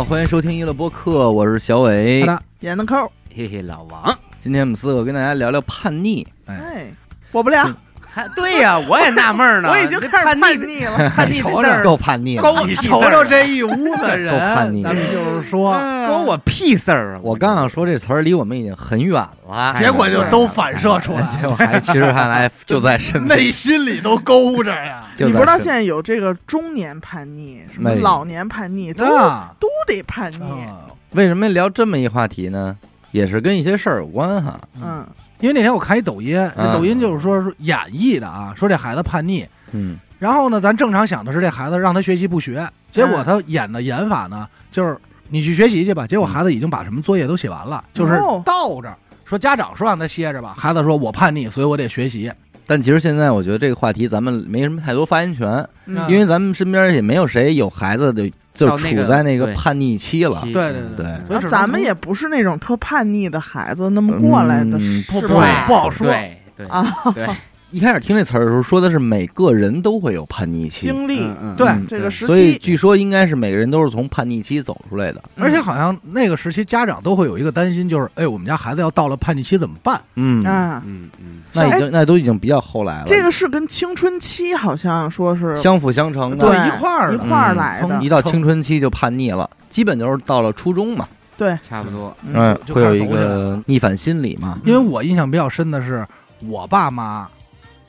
[0.00, 2.24] 欢迎收听娱乐播客，我是小伟
[2.60, 6.26] 演的扣，嘿嘿，老王，今天我们四个跟大家聊聊叛逆。
[6.46, 6.90] 哎，
[7.30, 7.76] 我不了，他
[8.36, 11.10] 对呀，我也纳闷呢， 我已经开始叛 叛逆了。
[11.10, 17.20] 叛逆字儿够叛逆你瞅瞅这一屋子人，够叛逆咱们就是说，关我屁事儿啊！
[17.22, 19.14] 我刚想说这词儿离我们已经很远
[19.48, 23.38] 了，结果就都反射出来结果还其实看来就在身边。
[23.38, 25.04] 内心里都勾着呀。
[25.18, 30.66] 你不知道现在有这个中年叛逆，什么老年叛逆，都啊，都得叛逆。
[31.12, 32.76] 为什么聊这么一话题呢？
[33.10, 34.58] 也是跟一些事儿有关哈。
[34.82, 35.06] 嗯，
[35.42, 36.72] 因为那天我看一抖音，那嗯。
[36.72, 39.98] 抖音就是说是演绎的啊，说这孩子叛逆，嗯。
[40.18, 44.96] 然后呢，咱正常想的是这孩子让他学习不学，结果他演的演法呢，就是
[45.28, 48.40] 你去学习去吧，结果孩子已经把什么作业都写完了，就是哦。
[48.46, 52.32] 倒着说家长说让他歇着吧，孩子说我叛逆，所以我得学习，
[52.66, 56.08] 但其实现在我觉得这个话题咱们没什么太多发言权，嗯。
[56.08, 60.40] 因为咱们身边也没有谁有孩子的就处在那个叛逆期了。
[60.42, 65.64] 期对对对所咱们也不是那种特叛逆的孩子，那么过来的，嗯是不吧？
[65.66, 67.26] 不好说对对啊，对，
[67.72, 75.22] 一开始听这词儿的时候，说的是每个人都会有叛逆期，经历嗯嗯对嗯这个时所以期，据说应该是每个人都是从叛逆期走出来的。
[75.36, 79.98] 而且好像那个时期家长都会有一个担心，就是哎，我们家孩子要到了叛逆期怎么办？
[80.16, 86.46] 嗯，啊，嗯嗯，那已经那都已经比较后来了，这个是跟青春期好像说是相辅相成的。
[86.46, 88.02] 对一块儿的一块儿嗯来的。
[88.02, 92.14] 一，到青春期就叛逆了，基本就是到了初中嘛，对，差不多。
[92.26, 96.06] 嗯，就会有一个逆反心理嘛，因为我印象比较深的是，
[96.46, 97.26] 我爸妈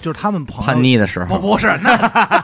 [0.03, 1.39] 就是他们朋友叛逆的时不候。
[1.39, 1.95] 不不是那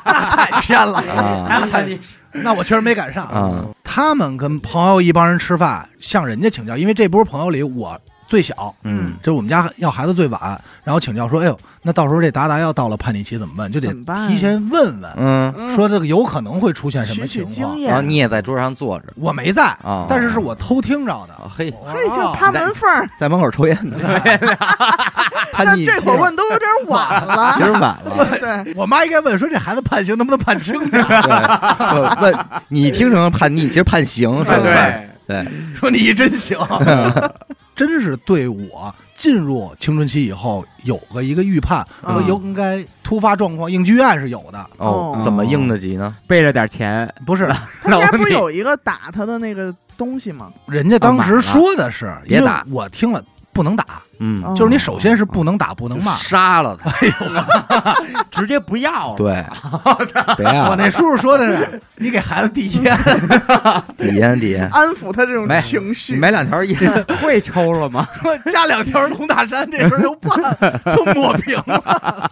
[0.06, 1.68] 那太偏了，啊。
[1.70, 2.00] 叛逆，
[2.32, 3.26] 那我确实没赶上。
[3.26, 8.00] 啊，他们跟朋友一帮人吃饭，向人家请教，因为这波朋友里我
[8.30, 9.16] 最小，嗯。
[9.22, 10.40] 就是我们家要孩子最晚，
[10.84, 13.70] 然后请教说，哎呦，那到时候这达达要到了叛逆期怎么办？
[13.70, 13.92] 就得
[14.28, 17.82] 提前问问，嗯，说这个有可能会出现什么情况。
[17.82, 19.06] 然后，你也在桌上坐着。
[19.16, 21.34] 我没在，啊，但是是我偷听着的。
[21.34, 22.88] 啊嘿，嘿，就趴门缝，
[23.20, 23.98] 在门口抽烟呢，
[25.52, 25.92] 叛逆期。
[25.92, 27.54] 那这会儿问都有点晚了。
[27.58, 27.64] 其。
[27.64, 28.28] 实晚了。
[28.40, 31.04] 对，我妈应该问说这孩子判刑能不能判轻点？
[31.08, 32.38] 对，问
[32.68, 34.58] 你听成叛逆，其实判刑是吧？
[34.62, 36.58] 对，对，说你真行，
[37.80, 42.14] 真是对我进入青春期以后有个一个预判，嗯。
[42.14, 46.14] 说应该突发状况应剧院是有的，哦，哦怎么应得急呢？
[46.28, 47.48] 背着点钱，不是
[47.82, 50.52] 他家不是有一个打他的那个东西吗？
[50.68, 53.24] 人家当时说的是，因为别打我听了
[53.54, 56.14] 不能打，嗯，哦就是你首先是不能打，不能骂。
[56.16, 56.92] 杀了他，
[58.30, 59.18] 直接不要了。
[59.18, 59.46] 对，
[60.38, 62.98] 别啊，我那叔叔说的是，你给孩子递烟，
[63.98, 66.14] 递烟递烟，安抚他这种情绪。
[66.14, 66.20] 你。
[66.20, 68.08] 买两条烟，会抽了吗？
[68.22, 70.32] 说加两条龙大山，这事儿就办
[70.96, 72.30] 就抹平了，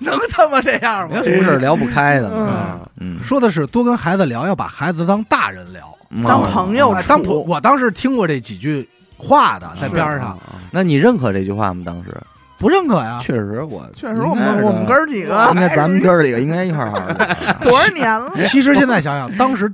[0.00, 1.10] 能他妈这样吗？
[1.10, 1.24] 没有？
[1.24, 2.30] 什么事聊不开的。
[2.34, 5.82] 嗯，嗯，说的是多跟孩子聊，要把孩子当大人聊。
[6.26, 8.86] 当朋友哎当处朋，我当时听过这几句
[9.22, 10.38] 话的，在边上
[10.70, 11.82] 那你认可这句话吗？
[11.86, 12.10] 当时
[12.58, 13.20] 不认可呀。
[13.22, 17.16] 确实，我确实我们我们哥儿几应该咱们哥儿几个应该一块儿好好聊。
[17.62, 18.32] 多少年了？
[18.48, 19.72] 其实现在想想，当时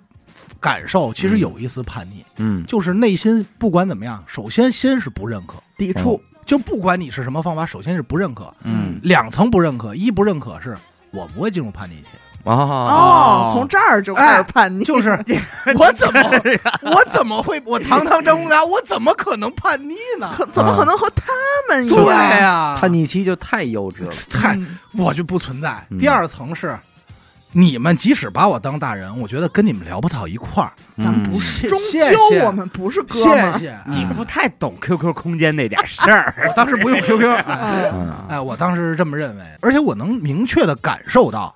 [0.60, 8.52] 感受其实有一丝叛逆，嗯，就是内心不管怎么样，首先先是不认可，抵触，就不管你是什么方法，首先是不认可。
[8.64, 10.76] 嗯，两层不认可，一不认可是
[11.10, 12.08] 我不会进入叛逆期，
[12.44, 15.10] 哦哦，从这儿就开始叛逆，就是
[15.76, 16.20] 我怎么
[16.90, 20.30] 我怎么会我堂堂张宏达，我怎么可能叛逆呢？
[20.34, 21.26] 可怎么可能和他
[21.68, 22.28] 们一对样？
[22.40, 24.10] 呀，叛逆期就太幼稚了。
[24.30, 25.84] 太嗯我就不存在。
[25.90, 26.78] 嗯第二层是。
[27.52, 30.70] 你们即使把我当大人，我觉得跟你们聊不到一块儿。
[30.98, 33.58] 咱们不嗯是，终谢究谢我们不是哥们儿。
[33.58, 33.74] 谢。
[33.86, 36.34] 你不太懂 QQ 空间那点事儿。
[36.46, 37.26] 我当时不用 QQ，
[38.28, 41.52] 哎，我当时是这么认为，而且我能明确的感受到，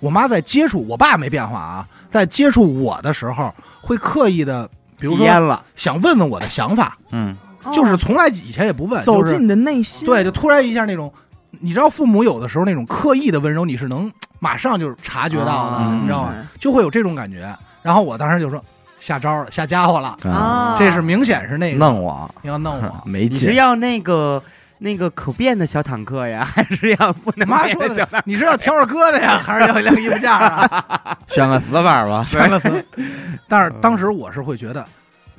[0.00, 7.36] 我妈在接触我爸没变化啊，在接触我的时候，会刻意的，比如说了，想问问我的想法，嗯
[7.72, 10.06] 就是从来以前也不问，走进你的内心。
[10.06, 11.12] 对，就突然一下那种，
[11.60, 16.32] 你知道父母有的时候那种刻意的温柔，你是能马上就察觉到的，啊你知道吗？
[16.34, 17.54] 嗯就会有这种感觉。
[17.82, 18.62] 然后我当时就说
[18.98, 22.94] 下招了，下家伙了，啊，这是明显是那个弄我，你要弄我。
[23.04, 23.36] 没劲。
[23.36, 24.42] 你是要那个
[24.78, 31.18] 那个可变的小坦克呀， 还是要不能妈说的你是要挑着疙瘩呀， 还是要一辆衣服架啊？
[31.28, 32.24] 选个死法吧。
[32.24, 32.84] 选个死。
[33.48, 34.84] 但是当时我是会觉得，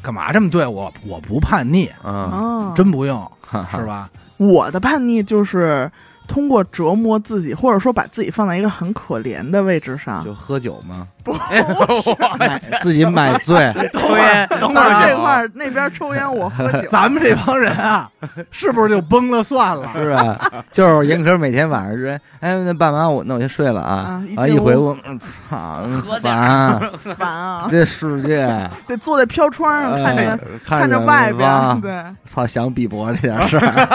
[0.02, 0.94] 干嘛这么对我？
[1.06, 3.30] 我不叛逆，嗯，啊，真不用，
[3.72, 4.10] 是吧？
[4.38, 5.90] 我的叛逆就是
[6.30, 11.34] 通过折磨自己，或者说把自己放在一个很可怜的位置上，就喝酒吗，不
[12.40, 16.88] 买自己买醉， 抽烟，等会儿这块儿那边抽烟，我喝酒。
[16.92, 18.08] 咱们这帮人啊，
[18.52, 19.90] 是不是就崩了算了？
[19.94, 20.40] 是吧？
[20.72, 24.22] 就是严科每天晚上说，哎，那爸妈我那我先睡了啊。
[24.38, 25.84] 啊一回屋，嗯操，
[26.22, 26.80] 烦，
[27.16, 27.68] 烦啊！
[27.72, 28.46] 这世界，
[28.88, 31.92] 得坐在飘窗上看着哎看着着外边对，
[32.26, 33.88] 操，想比伯这点事儿，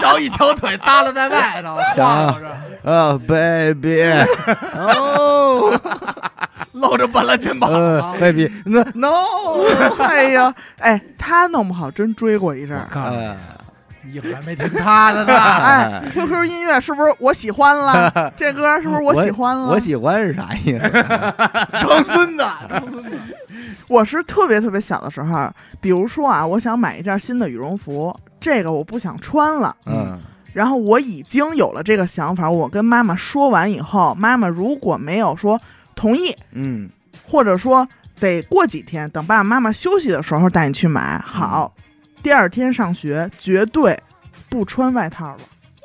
[0.00, 4.02] 然后一条腿耷拉在外头，想晃悠着，哦，baby，
[4.74, 5.80] 哦，
[6.72, 8.14] 露着半拉肩膀呃啊。
[8.20, 9.12] ，baby，no no，
[10.02, 12.88] 哎呀，哎，他弄不好真追过一阵儿。
[12.90, 13.36] 告诉你，哎，
[14.12, 15.32] 一会儿还没听他的呢。
[15.38, 18.32] 哎，QQ 音乐是不是我喜欢了？
[18.36, 19.68] 这歌是不是我喜欢了？
[19.68, 21.80] 我喜欢是啥意思？
[21.80, 23.16] 装孙子，装孙子。
[23.88, 25.50] 我是特别特别小的时候，
[25.80, 30.18] 比如说啊，我想买一件新的羽绒服，这个我不想穿了，嗯
[30.52, 35.60] 然后我已经有了这个想法，我跟妈妈说完以后，妈妈如果没有说
[35.94, 36.88] 同意，嗯，
[37.26, 37.86] 或者说
[38.18, 41.72] 得过几天，等爸爸妈妈休息的时候带你去买，好，
[42.22, 43.98] 第二天上学绝对
[44.48, 45.38] 不穿外套了。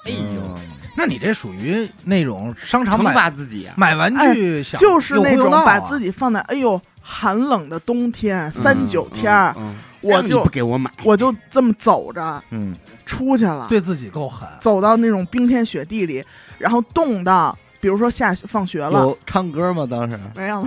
[0.05, 0.59] 哎呦，
[0.97, 3.73] 那你这属于那种商场惩买罚自己啊！
[3.75, 9.75] 买玩具想，就是那种把己自己放在哎呦寒冷的冬天三九天儿，嗯，嗯
[10.05, 12.75] 我就不给我买，我就这么走着嗯，
[13.05, 14.47] 出去了，对自己够狠。
[14.59, 16.23] 走到那种冰天雪地里，
[16.57, 19.87] 然后冻到，比如说下放学了，有唱歌吗？
[19.89, 20.63] 当时没有，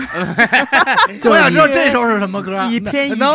[1.21, 2.65] 就 我想知道是这首是什么歌？
[2.67, 3.29] 一天一篇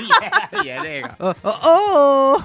[0.00, 2.42] 一，也也这个，哦，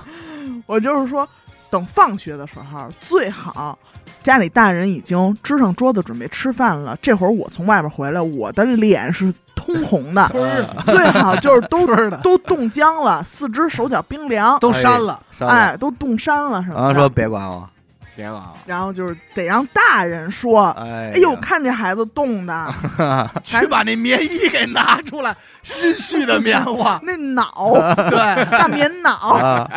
[0.65, 1.27] 我就是说，
[1.69, 3.77] 等放学的时候最好。
[4.25, 10.27] 家里大人已经支上桌子准备吃饭了，这会儿我从外边回来，我的脸是通红的，
[10.87, 11.85] 最好就是都
[12.23, 16.81] 都冻僵了，四肢手脚冰凉，都删了，哎，都冻删了什么的。
[16.81, 17.69] 然后说别管我，
[18.15, 22.73] 别管我，然后就是得让大人说，哎哎呦，看这孩子冻的，
[23.45, 26.99] 去把那棉衣给拿出来，心绪的棉花。
[27.03, 27.73] 那脑
[28.09, 29.69] 对，大棉脑，啊，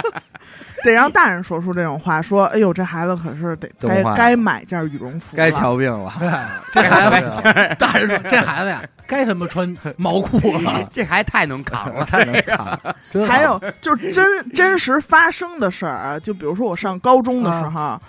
[0.85, 6.13] 得让大人说出这种话，说，哎呦，这孩子可是得该该买件羽绒服，该瞧病了，
[6.73, 7.31] 这孩子，
[7.79, 10.89] 大人说这孩子呀，该他妈穿毛裤了。
[10.93, 12.95] 这孩子太能扛了，太能扛了，
[13.27, 18.01] 还有就是真真实发生的事儿啊，就比如说我上高中的时候，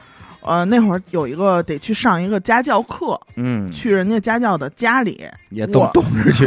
[0.41, 6.45] 呃，那会儿有一个得去上一个家教课，嗯，去人家家教的家里，也冻我冻着去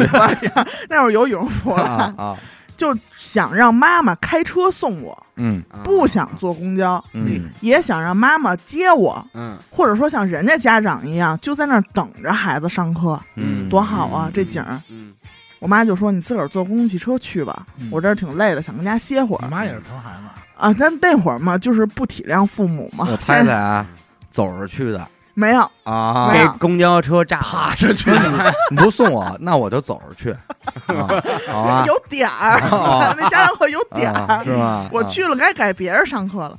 [0.88, 2.36] 那会儿有羽绒服了，啊啊，
[2.82, 5.62] 就想让妈妈开车送我，嗯。
[5.84, 7.49] 不想坐公交，嗯。
[7.61, 14.29] 也想让妈妈接我，嗯，或者说像人家家长一样，就在那儿等着孩子上课，嗯，多好啊！
[14.34, 15.12] 这景儿，嗯，
[15.61, 17.88] 我妈就说你自个儿坐公共汽车去吧，嗯。
[17.93, 19.40] 我这儿挺累的，想跟家歇会儿。
[19.44, 20.73] 我妈也是疼孩子，啊。
[20.73, 23.06] 咱那会儿嘛，就是不体谅父母嘛。
[23.08, 23.87] 我猜猜啊，
[24.29, 28.11] 走着去的没有，啊没有给公交车炸了，趴着去。
[28.70, 30.31] 你不送我，那我就走着去，
[30.93, 31.08] 啊
[31.49, 34.44] 好啊，有点儿，哦那家长会有点啊儿。
[34.44, 34.88] 是吗？
[34.93, 36.58] 我去了，该改别人上课了，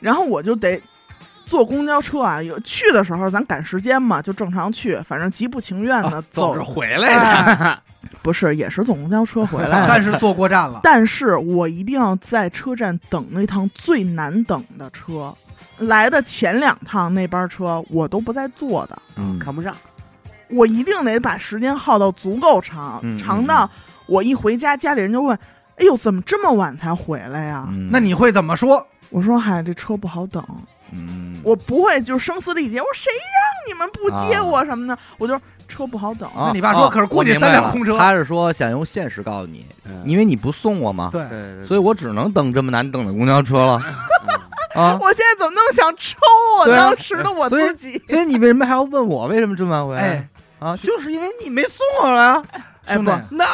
[0.00, 0.80] 然后我就得
[1.46, 2.42] 坐公交车啊。
[2.42, 7.78] 有去的时候咱赶时间嘛，就正常去，反正极不情愿的啊走走着回来的，哎
[8.22, 9.86] 不是，也是坐公交车回来的。
[9.88, 15.34] 但是坐过站了，但是我一定要在车站等那趟最难等的车。
[15.78, 19.74] 来的前两趟那班车我都不在坐的，嗯，看不上，
[20.50, 23.68] 我一定得把时间耗到足够长，嗯长到
[24.06, 25.38] 我一回家，家里人就问
[25.78, 27.88] ：“哎呦，怎么这么晚才回来呀？”嗯。
[27.92, 28.86] 那你会怎么说？
[29.10, 30.42] 我说：“嗨，这车不好等。”
[30.90, 35.38] 嗯，我不会就声嘶力竭，我说谁让你们不接我什么的，我就
[35.68, 36.26] 车不好等。
[36.30, 37.98] 啊那你爸说啊可是估计我明白三辆空车。
[37.98, 43.82] 他是说想用现实告诉你，嗯因为你不送我嘛，对，对对，所以我只能等这么难等的公交车了
[44.74, 44.98] 啊。
[45.02, 46.16] 我现在怎么那么想抽
[46.58, 48.00] 我当时的我自己？
[48.08, 50.02] 所以你为什么还要问我为什么这么晚回来？
[50.02, 52.42] 哎，啊，就是因为你没送我呀。
[52.86, 53.44] 哎兄弟不， No，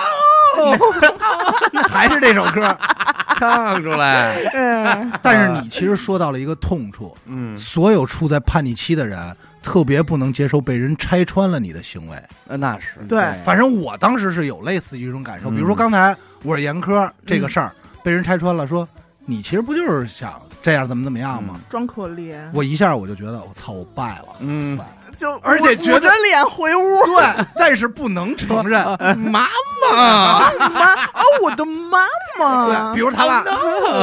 [1.88, 2.76] 还是这首歌。
[3.36, 4.36] 唱出来。
[4.54, 12.16] 嗯，但是你其实说到了一个痛处，嗯，所有处在叛逆期的人特别不能接受被人拆穿了你的行为。
[12.46, 17.72] 呃那是对反正我当时是有类似于这种感受，嗯比如说刚才我是严科这个事儿
[18.04, 18.88] 被人拆穿了，说
[19.26, 21.60] 你其实不就是想这样怎么怎么样嘛？
[21.68, 24.36] 装可怜，我一下我就觉得我操，我败了。
[24.38, 24.80] 嗯，
[25.14, 28.82] 就而且觉得捂捂着脸回屋，对，但是不能承认。
[29.20, 29.46] 妈
[29.92, 31.98] 妈，妈啊，我的妈
[32.38, 32.66] 妈。
[32.66, 33.44] 对，比，如他爸，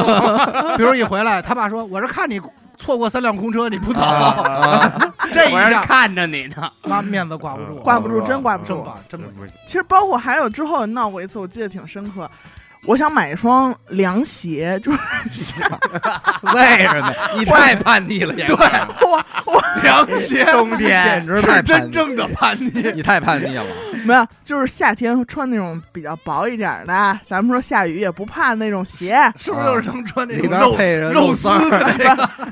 [0.78, 2.40] 比如一回来，他爸说：“我是看你
[2.78, 4.00] 错过三辆空车，你不走。
[5.34, 8.74] 这一我是下，看着你呢，妈面子挂不住，挂不住，真挂不住。
[8.74, 9.50] 真挂，真不不是。
[9.66, 12.30] 其实包括还有之后闹过一次，我记得挺深刻。
[12.84, 14.98] 我想买一双凉鞋，就是
[16.54, 17.12] 为什么？
[17.38, 18.46] 你太叛逆了，对，
[19.06, 22.90] 我我凉鞋， 冬天简直是真正的叛逆。
[22.92, 23.64] 你太叛逆了。
[24.04, 29.16] 没有，就是夏天穿那种比较薄一点的，咱们说下雨也不怕那种鞋。
[29.38, 31.60] 是不是就是能穿那里边种肉配着肉丝儿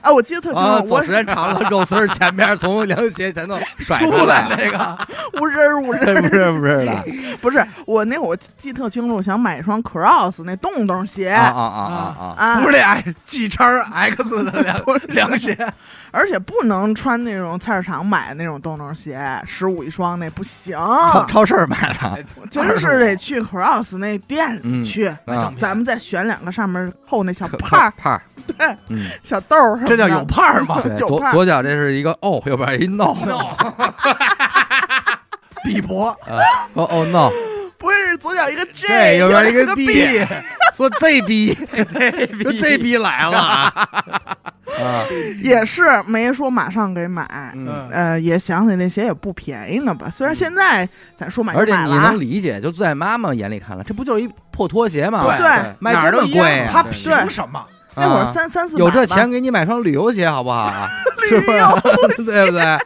[0.00, 4.56] 哎，我记得特清啊，楚，走我时间长了，肉丝儿前面从凉鞋前头甩出来来。
[4.56, 4.98] 那个？
[5.40, 7.04] 无人儿无人儿，不是不是的
[7.40, 9.82] 不是我那会儿我记得特清楚，想买一双
[10.20, 12.34] Cross 那洞洞鞋啊啊啊啊啊！
[12.36, 15.56] 啊不是那 G 叉 X 的凉 凉鞋，
[16.10, 20.76] 而且不能穿那种菜市场买的那种洞洞鞋，十五一双那不行，
[21.12, 25.06] 超超市买的，真是得去 Cross 那店里去。
[25.26, 30.80] 啊咱们再选两个上面扣那小可帕儿、帕儿，对嗯，小豆儿什么的，这叫有派儿吗？
[30.82, 33.14] 对， 有帕儿左左脚这是一个 O，右边一 No，
[35.64, 36.16] 比伯啊
[36.74, 37.30] 哦哦 No，
[37.80, 40.22] 不是左脚一个 J，右边一个个 B，B，
[40.76, 41.54] 说这逼
[42.42, 43.88] 说这逼来了啊！
[44.78, 45.04] 啊，
[45.42, 47.26] 也是没说马上给买。
[47.54, 50.10] 嗯，呃，也想起那鞋也不便宜呢吧？
[50.12, 55.24] 虽然现在咱说买就而且你能，理解，就在妈妈眼里看来，这不就是一破拖鞋吗？
[55.26, 57.64] 对对卖哪儿都一这么贵他凭什么？
[57.96, 60.88] 那会儿啊三三四有这钱给你买双旅游鞋好不好啊？
[61.28, 61.50] 是不
[62.12, 62.24] 是？
[62.24, 62.78] 对不对？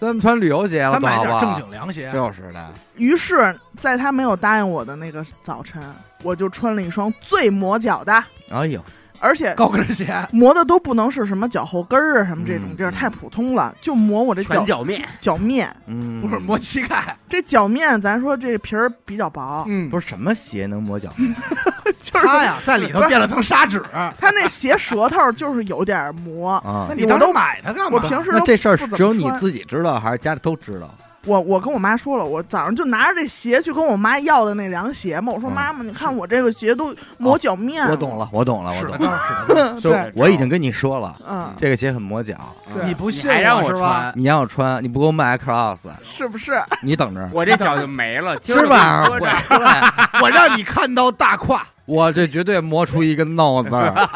[0.00, 2.10] 咱们穿旅游鞋了，咱买点正经凉鞋。
[2.12, 5.82] 就是的，于是，在他没有答应我的那个早晨，
[6.22, 8.12] 我就穿了一双最磨脚的，
[8.50, 8.80] 哎呦，
[9.20, 15.74] 而且高跟鞋，磨的都不能是什么脚后跟儿啊什么这种嗯地儿，太普通了，就磨我这脚全脚面，脚面。
[15.86, 17.16] 嗯，不是磨膝盖。
[17.28, 21.34] 这脚面，咱说这皮儿比较薄，嗯，不是什么鞋能磨脚面？
[22.00, 23.82] 就是他呀，在里头垫了层砂纸。
[24.20, 26.52] 他那鞋舌头就是有点磨。
[26.58, 27.90] 啊那，你当时买它干嘛？
[27.92, 30.88] 我平时都那这事儿不怎么只有你穿自己知道，还是家里都知道？
[31.28, 35.32] 我我跟我妈说了，我早上就拿着这鞋去跟我妈要的那凉鞋嘛。
[35.32, 37.86] 我说嗯妈妈，你看我这个鞋都磨脚面。
[37.88, 38.16] 我懂。
[38.18, 38.98] 了，我懂了，我懂了。
[38.98, 39.14] 高，
[39.46, 39.80] 使得高。
[39.80, 42.34] 就对我已经跟你说了，嗯，这个鞋很磨脚，
[42.84, 43.72] 你不信还让我？
[43.72, 46.60] 穿，你让我穿，你不给我买 cross， 是不是？
[46.82, 49.06] 你等着，我这脚就没了， 是吧？
[50.22, 54.08] 我让你看到大胯，我这绝对磨出一个 no 字儿。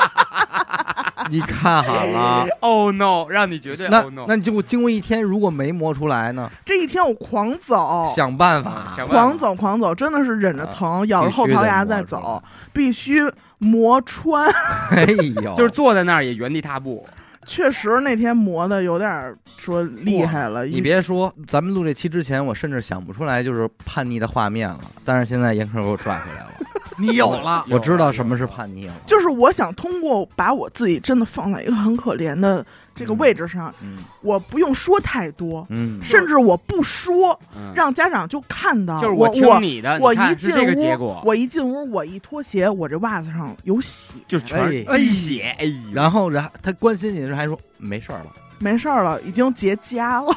[1.30, 6.50] 你看好了，Oh no，让你绝对那 Oh no，那你经过经过一天，如果没磨出来呢？
[6.64, 9.14] 这一天我狂走，想办法，想办法。
[9.14, 14.50] 狂走狂走，真的是忍着疼，咬着后槽牙在走，必须啊磨穿。
[14.90, 15.04] 哎
[15.42, 17.06] 呦， 就是坐在那儿也原地踏步，
[17.46, 26.50] 确实那天磨的有点儿说厉害了，你别说，咱们录这期之前，我甚至想不出来就是叛逆的画面了，但是现在严科给我拽回来了，
[26.96, 27.64] 你有了。
[27.70, 28.94] 我知道什么是叛逆了。
[29.06, 37.72] 就是我想通过把我自己真的放在一个很可怜的这个位置上，嗯我不用说太多，嗯，甚至我不说，嗯。
[37.74, 44.84] 让家长就看到就是我听你的，我你看一进屋果，，我一进屋，我一脱鞋，我这袜子上有血，就是全哎。
[44.88, 48.26] 哎血，哎，然后然后他关心你的时候还说没事儿了，
[48.58, 50.34] 没事儿了，已经结痂了。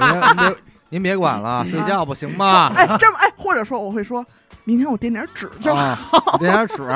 [0.00, 0.56] 您您别
[0.90, 2.72] 您别管了，睡觉吧，行吗？
[2.74, 4.26] 哎，这么哎，或者说我会说，
[4.70, 5.82] 明天我垫点纸就好。
[5.82, 5.98] 啊，
[6.38, 6.86] 垫点纸，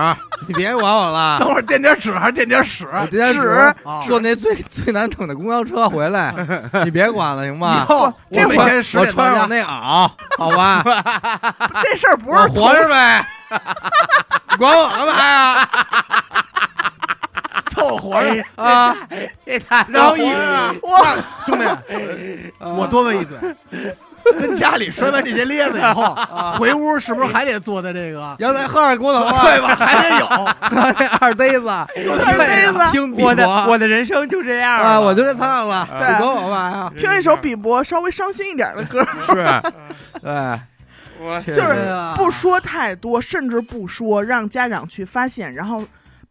[0.46, 1.38] 你别管我了。
[1.42, 2.86] 等会儿垫点纸还是垫点屎？
[3.10, 3.74] 垫点纸
[4.06, 6.32] 坐那最最难等的公交车回来，
[6.84, 7.82] 你别管了，行吗？
[7.82, 10.84] 以后这我每天十点，穿上那袄，好吧？
[11.82, 13.26] 这事儿不是活着呗，
[14.50, 15.68] 你管我干嘛呀？
[17.70, 18.44] 凑合活着。
[18.54, 18.96] 啊，
[19.44, 20.22] 这太然后一
[20.80, 21.04] 我
[21.44, 21.64] 兄弟，
[22.60, 23.36] 我多问一嘴，
[24.38, 26.16] 跟家里摔完这些咧子以后，
[26.58, 28.34] 回屋是不是还得坐在这个？
[28.38, 29.74] 阳台喝点锅头啊，对吧？
[29.76, 30.26] 还得有。
[31.20, 32.78] 二呆子，二呆子。
[32.90, 36.92] 听我的我的人生就这样啊，了我就这趟了，你管我干嘛呀？
[36.96, 39.44] 听一首比伯稍微伤心一点的歌，是，
[40.22, 40.60] 对，
[41.20, 41.76] 我就是
[42.16, 45.82] 不说太多，甚至不说，让家长去发现，然后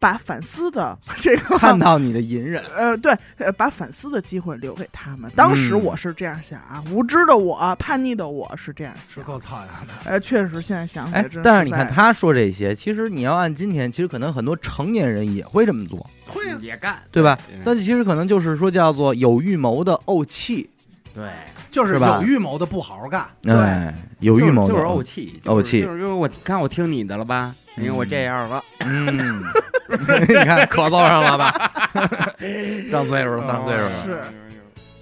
[0.04, 5.30] 把反思的 这个 看到你的隐忍， 呃，对，呃，把反思的机会留给他们。
[5.34, 9.14] 当时嗯我是这样想啊，无知的我、叛逆的我是这样想。
[9.14, 10.10] 是够操心的。
[10.10, 17.60] 呃，确实，现在想起来哎真，但是你看他说这些，其实你要按今天，其实可能很多成年人也会这么做，会啊也干，对吧嗯？
[17.64, 20.68] 但其实可能就是说叫做有预谋的怄气，
[21.14, 21.24] 对，
[21.70, 23.26] 就是有预谋的不好好干。
[23.40, 27.54] 对哎，有预谋就是怄气，怄气就是就是我看我听你的了吧？
[27.76, 29.42] 你看我这样了，嗯，
[30.28, 31.70] 你看咳嗽上了吧？
[32.90, 34.02] 上岁数了，上岁数了。
[34.04, 34.22] 是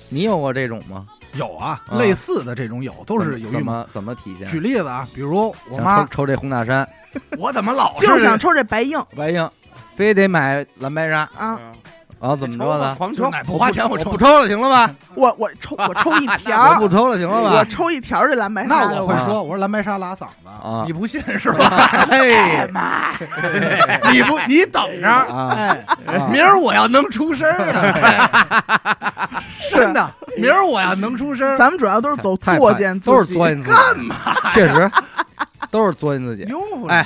[0.09, 1.07] 你有过这种吗？
[1.35, 3.59] 有啊，啊类似的这种有，都是有预谋。
[3.59, 4.47] 怎么怎么体现？
[4.49, 6.87] 举例子啊，比如我妈抽，这红大山，
[7.38, 9.49] 我怎么老是就想抽这白硬白硬，
[9.95, 11.59] 非得买蓝白沙啊！
[12.23, 12.95] 啊，怎么着呢？
[12.97, 14.95] 狂抽不花钱我抽我不，抽了，行了吧？
[15.17, 17.64] 我我抽我抽一 条我，不抽了，行了吧我？
[17.64, 21.69] 抽一条这蓝白那沙那我会说，我说蓝白沙拉嗓子啊，你不信是吧？
[22.09, 22.69] 嘿
[24.12, 25.79] 你不你等着，
[26.31, 34.14] 明儿我要能出声儿了，真的，明儿我要能出声儿，咱们主要都是走作践自己，都是作践自己，干嘛？
[34.55, 34.88] 确实，
[35.73, 36.47] 都是作践自己。
[36.88, 37.05] 哎？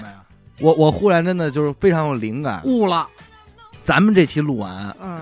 [0.58, 3.06] 我我忽然真的就是非常有灵感，悟了，
[3.86, 5.20] 咱们这期录完，嗯，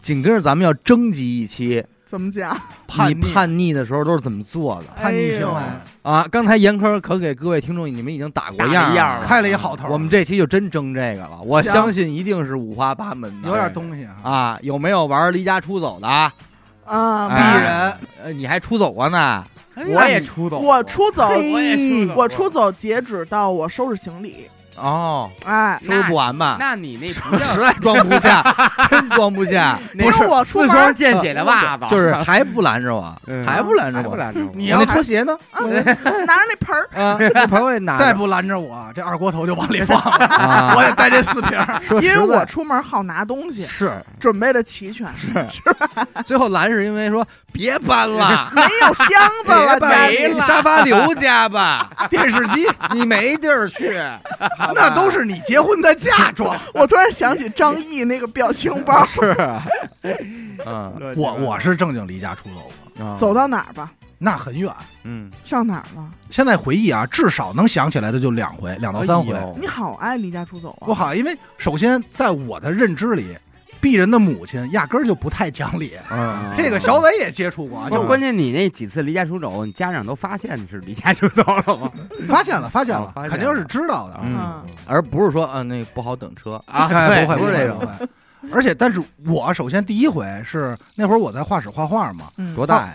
[0.00, 2.52] 紧跟着咱们要征集一期，怎么讲？
[2.56, 3.32] 你叛逆。
[3.32, 4.86] 叛逆的时候都是怎么做的？
[5.00, 5.54] 叛逆行为。
[5.54, 6.26] 哎啊？
[6.28, 8.96] 刚才严科可给各位听众你们已经打过样了了。
[8.96, 14.58] 样了开了一好头，我们这期就真争这个了，我相信一定是五花八门的，有点东西啊，啊。
[14.62, 16.08] 有没有玩离家出走的？
[16.08, 16.32] 啊，
[17.28, 19.44] 鄙人，呃，你还出走过呢？
[19.86, 24.50] 我也出走，我出走，我也出走，我出走截止到我收拾行李，
[24.80, 26.56] 哦，哎，收拾不完吧？
[26.58, 28.42] 那你那不 叫实在装不下，
[28.90, 34.02] 真装不下，不是我出门四双见血的袜子，就是还不拦着我，嗯还不拦着我。
[34.02, 35.36] 还不拦着我，我那你要拖鞋呢？
[36.26, 38.04] 拿着那盆儿，啊， 那盆我也拿着。
[38.04, 39.98] 再不拦着我，这二锅头就往里放。
[39.98, 41.80] 了，啊，我也带这四瓶儿。
[41.82, 42.38] 说因为实在。
[42.38, 43.92] 我出门好拿东西，是。
[44.18, 45.46] 准备的齐全，是。
[46.24, 49.06] 最后拦是因为说别搬了，没有箱
[49.44, 54.00] 子了，别家里搬了沙发留家吧，电视机你没地儿去，
[54.58, 56.56] 好吧那都是你结婚的嫁妆。
[56.74, 59.66] 我突然想起张译那个表情包， 是啊，
[60.66, 63.92] 嗯我我是正经离家出走过，啊走到哪儿吧？
[64.22, 64.70] 那很远。
[65.04, 66.06] 嗯上哪儿了？
[66.28, 69.32] 现在回忆啊，至少能想起来的就两回，两到三回。
[69.34, 70.84] 哎你好爱离家出走啊！
[70.86, 73.36] 不好，因为首先在我的认知里，
[73.80, 75.92] 鄙人的母亲压根儿就不太讲理。
[76.10, 81.90] 嗯，这个小伟也接触过啊，就就关键你那几次离家出走，你家长都发现你是离家出走了吗？
[82.28, 84.20] 发现了，发现了肯定是知道的。
[84.22, 87.80] 嗯，而不是说啊那个不好等车啊，不会，不是这种。
[88.50, 92.94] 而且，但是我首先第一回是那会儿我在画室画画嘛，嗯多大呀？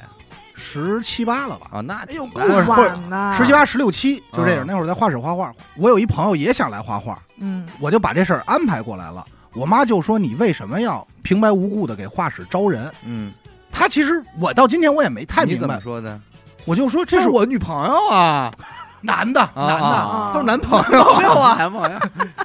[0.55, 3.35] 十七八了吧，啊，那哎呦，挺够晚呐！
[3.37, 4.65] 十七八、十六七，就这样。
[4.65, 9.23] 嗯那会儿在画室画画，我有一朋友也想来画画，嗯，我就把这事儿安排过来了。
[9.55, 13.31] 我妈就说：“你为什么要平白无故的给画室招人嗯，？”
[13.71, 16.19] 她其实我到今天我也没太明白你怎么，说的？
[16.65, 18.51] 我就说这是我女朋友啊，
[19.01, 21.01] 男的，男的，啊，他是男朋友
[21.39, 21.99] 啊，男朋友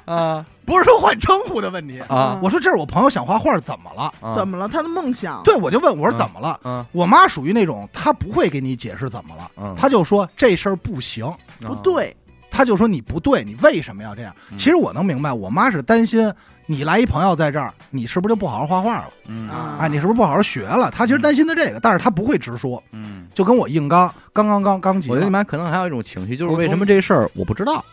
[0.05, 1.99] 啊 不是说换称呼的问题。
[2.07, 4.03] 啊我说这是我朋友想画画，怎么了？
[4.21, 4.67] 啊，怎么了？
[4.69, 6.59] 他的梦想，对，我就问我说怎么了？
[6.63, 11.25] 嗯我妈属于那种她不会给你解释怎么了，嗯，她就说这事儿不行，
[11.61, 12.15] 不对，
[12.51, 14.33] 她就说你不对，你为什么要这样？
[14.51, 16.31] 嗯其实我能明白，我妈是担心
[16.71, 19.09] 你来一朋友在这儿，你是不是就不好好画画了？
[19.27, 20.89] 嗯啊哎，你是不是不好好学了？
[20.89, 25.31] 他其实担心的这个，但是他不会直说，嗯，就跟我硬刚，刚刚刚刚急我觉得你。
[25.31, 27.83] 妈可能还有一种情绪，就是为什么这事儿我不知道，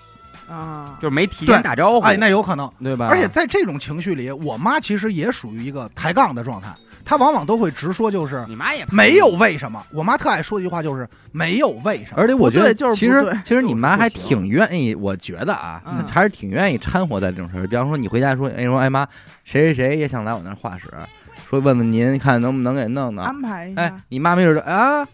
[0.49, 2.71] 啊，就是没提前打招呼，哎，那有可能。
[2.83, 3.09] 对吧？
[3.11, 6.69] 而且在这种情绪里，我妈其实也属于一个抬杠的状态，
[7.05, 9.83] 她往往都会直说，就是你妈也没有为什么。
[9.93, 12.17] 我妈特爱说一句话，就是没有为什么。
[12.17, 17.67] 而且我觉得，就是其实其实你妈还挺愿意，我觉得啊，嗯还是挺愿意掺和在这种事儿。
[17.67, 19.07] 比方说，你回家说，哎说，哎妈，
[19.45, 20.87] 谁谁谁也想来我那儿画室，
[21.49, 23.25] 说问问您看能不能给弄弄。
[23.25, 25.07] 安排一下哎，，你妈没准说啊，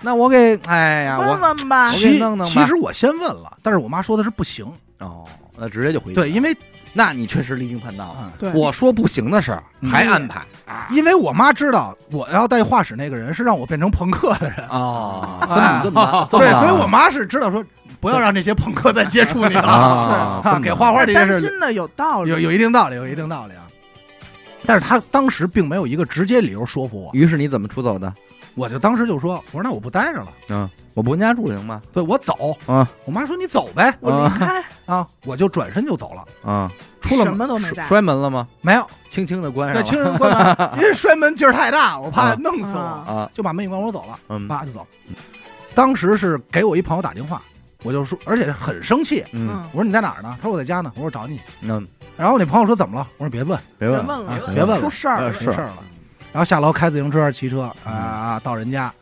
[0.00, 1.92] 那我给，哎呀，问我问吧我。
[1.92, 4.66] 给其弄弄吧其实我先问了，但是我妈说的是不行。
[5.02, 5.24] 哦，
[5.58, 6.14] 那直接就回去。
[6.14, 6.56] 对，，因为
[6.92, 8.16] 那你确实离经叛道了。
[8.22, 10.42] 嗯，对，我说不行的事儿嗯还安排
[10.90, 17.64] 因为我妈知道我要带画室那个人是让我变成朋克的人，哦，这哎么这么这么对，所以我妈是知道说
[18.00, 19.62] 不要让这些朋克再接触你了
[20.42, 23.62] 是，啊，给画画这件事担心的有道理，有有一定道理，有一定道理啊。
[24.64, 28.12] 但是她当时并没有一个直接理由说服我，于是你怎么出走的？
[28.54, 31.80] 我就当时就说，我说那我不待着了，嗯，我不跟家住行吗？
[31.92, 32.56] 对我走。
[32.66, 38.46] 啊我妈说你走呗，我离开，啊，我就转身就走了，啊，出了什么都没带，摔门了吗？
[38.60, 39.82] 没有，轻轻的关上。
[39.84, 44.86] 轻人关门， 因为摔门劲儿太大，我怕啊弄死我，啊啊，就把门一关，我走了，嗯叭就走。
[45.74, 47.42] 当时是给我一朋友打电话，
[47.82, 50.36] 我就说，而且很生气，嗯嗯，我说你在哪儿呢？
[50.38, 50.92] 他说我在家呢。
[50.94, 51.40] 我说找你。
[51.62, 53.06] 嗯，然后我那朋友说怎么了？
[53.16, 55.78] 我说别问，别问别问了，别问了出事儿了呃，是没事儿了。
[56.32, 58.92] 然后下楼开自行车、骑车啊到人家，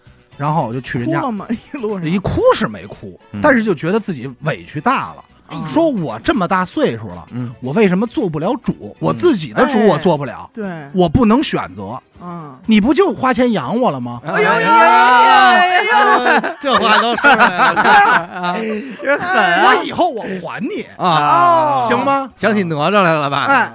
[0.40, 1.46] 然后我就去人家哭了，吗？
[1.50, 2.04] 一路上。
[2.08, 5.16] 一哭是没哭嗯，但是就觉得自己委屈大了。
[5.52, 8.96] 嗯说我这么大岁数了，嗯，我为什么做不了主？
[9.00, 9.86] 我自己的主哎。
[9.86, 12.00] 我做不了，对，我不能选择。
[12.22, 14.20] 嗯，你不就花钱养我了吗？
[14.24, 17.82] 哎呦呦哎呦， 这话都说出来了。
[17.82, 18.56] 啊
[19.02, 22.30] 这狠我以后我还你，啊，行吗？
[22.36, 23.46] 想起哪吒来了吧？
[23.50, 23.72] 哎，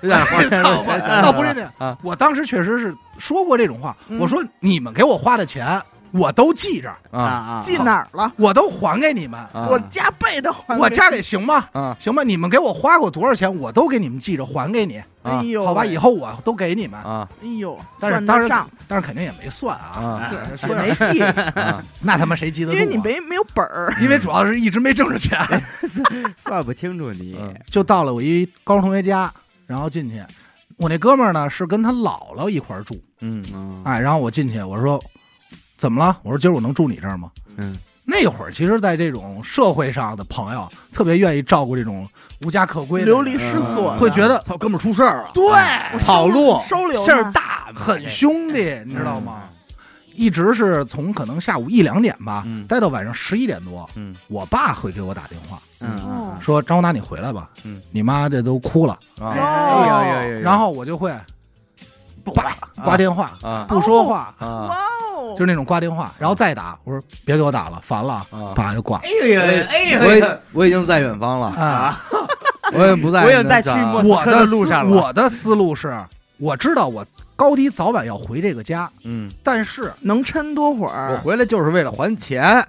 [0.00, 0.62] 有点花钱
[1.36, 3.94] 不是这样啊，我当时确实是说过这种话。
[4.08, 4.18] 嗯。
[4.18, 5.78] 我说你们给我花的钱，
[6.12, 8.32] 我都记着，啊啊记哪儿了？
[8.36, 9.68] 我都还给你们，啊。
[9.70, 11.68] 我加倍的还给我加给行吗？
[11.72, 11.96] 啊。
[11.98, 15.04] 行吧，你们给我花过多少钱，我都给你们记着还给你，啊。
[15.22, 15.84] 哎呦，好吧？
[15.84, 16.98] 以后我都给你们。
[17.00, 17.28] 啊。
[17.42, 20.30] 哎呦，但是当然算得上，但是肯定也没算啊，
[20.68, 21.82] 没记，啊！
[22.00, 22.72] 那他妈谁记得？
[22.72, 23.94] 因为你没没有本儿。
[24.00, 25.38] 因为主要是一直没挣着钱，
[26.36, 27.36] 算不清楚你。
[27.40, 27.54] 嗯。
[27.70, 29.32] 就到了我一高中同学家，
[29.66, 30.22] 然后进去，
[30.76, 33.82] 我那哥们儿呢是跟他姥姥一块儿住，嗯嗯。
[33.84, 35.02] 哎，然后我进去，我说
[35.78, 36.18] 怎么了？
[36.22, 37.30] 我说今儿我能住你这儿吗？
[37.56, 37.78] 嗯。
[38.10, 42.08] 那会儿其实，在这种社会上的朋友，特别愿意照顾这种
[42.46, 45.44] 无家可归的人流离失所的，会觉得他哥们儿出事儿了，对
[45.92, 46.58] 我跑路。
[46.66, 49.42] 收留事儿他大很兄弟，你知道吗？
[50.14, 52.66] 一直是从可能下午一两点吧，嗯。
[52.66, 54.16] 待到晚上十一点多，嗯。
[54.28, 56.34] 我爸会给我打电话嗯。
[56.40, 57.82] 说：“张宏达，你回来吧，嗯。
[57.90, 58.98] 你妈这都哭了。
[59.20, 61.14] 啊哎呦呦呦，然后我就会
[62.30, 64.70] 叭挂电话，啊不说话，啊
[65.16, 68.52] 哦，就是那种挂电话，然后再打，我说别给我打了，烦了，啊！
[68.54, 69.08] 爸就挂哎。
[69.20, 72.00] 呦呦哎我已我已经在远方了，啊，
[72.74, 75.98] 我也不在，我也在去莫斯科的我的思路上了我的思路是，
[76.38, 81.16] 我知道我高低早晚要回这个家，嗯，但是能撑多会儿我儿？
[81.18, 82.66] 回来就是为了还钱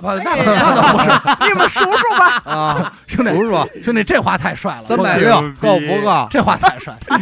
[0.00, 2.92] 不，那那倒不是，你们数数吧，啊！
[3.06, 7.18] 兄弟，数数兄弟，这话太帅了，三百我六够不够这话太帅了。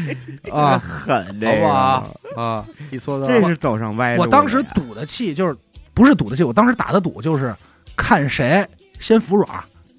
[0.52, 0.78] 啊？
[0.78, 2.42] 狠好不好？
[2.42, 4.20] 啊，一撮的这是走上歪路。
[4.20, 5.56] 我当时赌的气就是
[5.92, 7.54] 不是赌的气，我当时打的赌就是
[7.96, 8.66] 看谁
[8.98, 9.48] 先服软。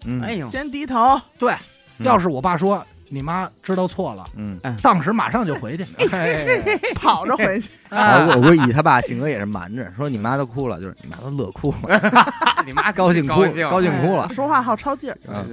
[0.05, 1.51] 嗯哎呦，先低头，对，
[1.97, 5.85] 嗯要是我爸说你妈知道错了，嗯，当时马上就回去。
[6.11, 6.61] 嘿
[6.95, 7.69] 跑着回去。
[7.89, 12.01] 我我估计他爸性格也是瞒着，说你妈都哭了，就是你妈都乐哭了，
[12.65, 14.33] 你妈高兴哭，高兴哭了哎。
[14.33, 15.45] 说话好抄劲儿，啊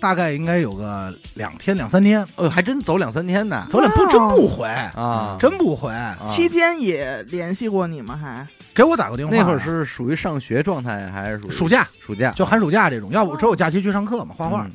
[0.00, 5.36] 大概应该有个两天两三天，哦，还真走两三天呢走两不真不回，啊！
[5.38, 8.18] 真不回，啊期间也联系过你吗？
[8.20, 9.32] 还给我打过电话。
[9.32, 12.32] 那会儿是属于上学状态还是属于暑假，暑假？
[12.32, 14.72] 就寒暑假这种，要不只有假期去上课嘛，画画嗯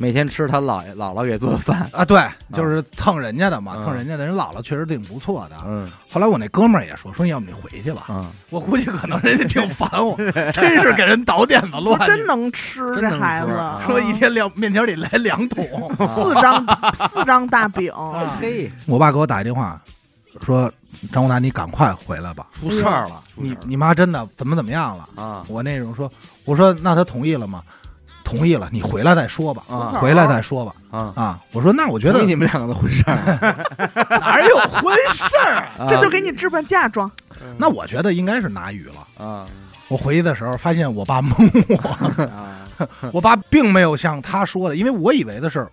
[0.00, 1.90] 每天吃他姥爷姥姥给做的饭。
[1.92, 2.22] 啊，对，
[2.54, 5.56] 就是蹭人家的嘛，嗯蹭人家的人姥姥确实挺不错的。
[5.66, 5.90] 嗯。
[6.08, 10.16] 后来我那哥们儿也说，说要不你回去吧，嗯，我估计可能人家挺烦我，
[10.54, 11.98] 真是给人倒点子乱。
[12.06, 13.48] 真能吃真能这孩子。
[13.48, 15.66] 吃啊，说一天两面条里来两桶。
[16.06, 18.38] 四张四张大饼，啊。
[18.40, 19.82] 嘿，我爸给我打一电话，
[20.42, 20.72] 说
[21.12, 25.08] 张宏达，你赶快回来吧，出事儿了，你你妈真的怎么怎么样了？
[25.20, 25.44] 啊。
[25.48, 26.08] 我那种说，
[26.44, 27.64] 我说那他同意了吗？
[28.28, 30.74] 同意了，你回来再说吧，啊回来再说吧。
[30.90, 31.12] 啊！
[31.16, 33.16] 啊，我说那我觉得同意你们两个的婚事儿
[34.20, 37.10] 哪有婚事儿这就给你置办嫁妆。
[37.56, 39.24] 那我觉得应该是拿鱼了。
[39.26, 39.46] 啊
[39.88, 41.34] 我回去的时候发现我爸蒙
[41.70, 42.60] 我，啊，
[43.10, 45.66] 我爸并没有像他说的，因为我以为的是，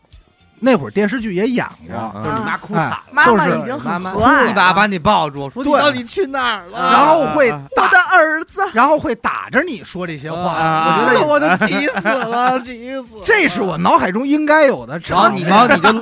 [0.66, 2.12] 那会儿电视剧也演过，啊。
[2.16, 6.92] 就是你妈哭惨了，妈妈已经很妈妈和蔼了，一把把你抱住，说你到底去哪儿了？
[6.92, 13.24] 然后会我打，的儿子，然后会打着你说这些话，啊我觉得我都急死了， 急死了。
[13.24, 15.94] 这是我脑海中应该有的然后你，然后你就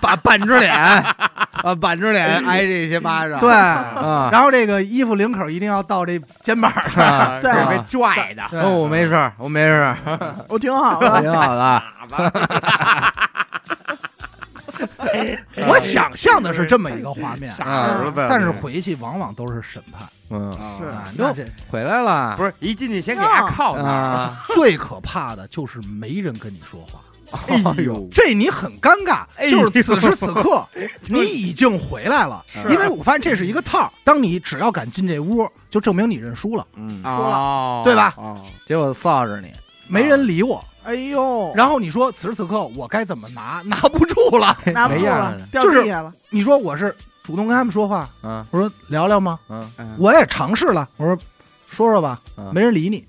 [0.00, 0.72] 板板着脸
[1.62, 3.40] 啊，板着脸挨这些巴掌。
[3.40, 7.04] 对，啊，然后这个衣服领口一定要到这肩膀上。
[7.04, 9.94] 啊 对是被拽的，哦，我没事，我没事，
[10.48, 11.82] 我挺好的，挺好的。
[15.68, 20.08] 我想象的是这么一个画面，傻儿子，但是回去往往都是审判。
[20.30, 20.84] 嗯，是。
[20.86, 24.44] 啊那这回来了，不是一进去先给他铐那儿，啊？
[24.54, 27.00] 最可怕的就是没人跟你说话，
[27.48, 29.24] 哎呦，这你很尴尬。
[29.50, 30.66] 就是此时此刻，
[31.08, 33.92] 你已经回来了，因为我发现这是一个套。
[34.04, 37.36] 当你只要敢进这屋，就证明你认输了，嗯，输了。
[37.36, 38.14] 哦对吧？
[38.16, 38.40] 哦。
[38.66, 39.52] 结果臊着你，
[39.86, 40.64] 没人理我。
[40.84, 43.62] 哎呦，然后你说此时此刻我该怎么拿？
[43.66, 44.56] 拿不住了。
[44.72, 46.12] 拿不住了没样儿，掉就是地下了。
[46.30, 49.38] 你说我是主动跟他们说话，嗯我说聊聊吗？
[49.48, 51.16] 嗯，嗯我也尝试了，我说
[51.72, 53.06] 说说吧，嗯没人理你。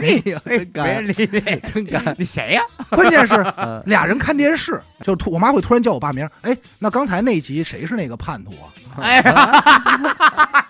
[0.00, 1.40] 没人，理你，
[1.72, 2.62] 真敢，你谁呀？
[2.90, 8.72] 关键是嗯俩人看电视，就突我妈会突然叫我爸名，哎，那刚才那集谁是那个叛徒啊？
[8.96, 9.20] 哎，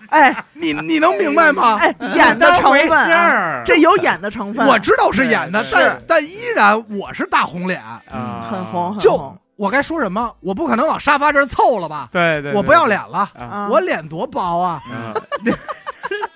[0.09, 1.77] 哎你你能明白吗？
[1.79, 4.65] 哎，演的成分这有演的成分。
[4.67, 8.01] 我知道是演的，但但依然我是大红脸，啊
[8.49, 10.33] 很红，很就我该说什么？
[10.41, 12.09] 我不可能往沙发这儿凑了吧？
[12.11, 13.29] 对对，我不要脸了，
[13.71, 14.81] 我脸多薄啊！
[14.91, 15.13] 嗯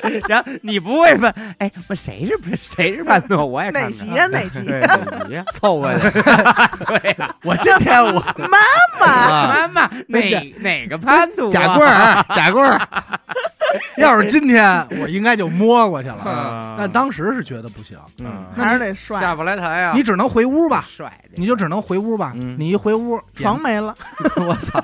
[0.28, 3.46] 然后你不会问，哎，我谁是不是谁是叛徒？
[3.46, 4.26] 我也哪集呀？
[4.28, 4.64] 哪集？
[4.66, 5.44] 对哪集呀？
[5.54, 6.10] 凑合去，
[6.86, 8.58] 对呀，我今天我妈
[9.00, 11.52] 妈，啊妈妈哪哪个叛徒啊？
[11.52, 12.88] 贾棍儿，贾棍儿，
[13.98, 19.20] 要是今天我应该就摸过去了，嗯但当时是觉得不行，嗯，还是得帅。
[19.20, 22.34] 下，不来台啊，你只能回屋吧，帅的，你就只能回屋吧。
[22.36, 22.56] 嗯。
[22.60, 23.96] 你一回屋，床没了，
[24.38, 24.84] 我操！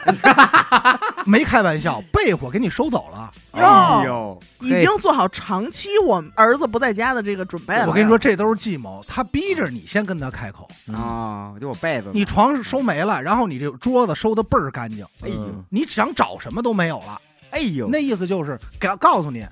[1.25, 3.31] 没开玩笑，被我给你收走了。
[3.51, 7.87] 哎呦，已经做好长期我儿子不在家的这个准备了。
[7.87, 10.67] 我跟你说，这都是计谋，他逼着你先跟他开口。
[10.93, 15.35] 啊，就我被子，你床收没了，然后你这桌子收的倍儿干净，哎呦。
[15.37, 17.19] 嗯你想找什么都没有了。
[17.51, 19.45] 哎呦，那意思就是告告诉你，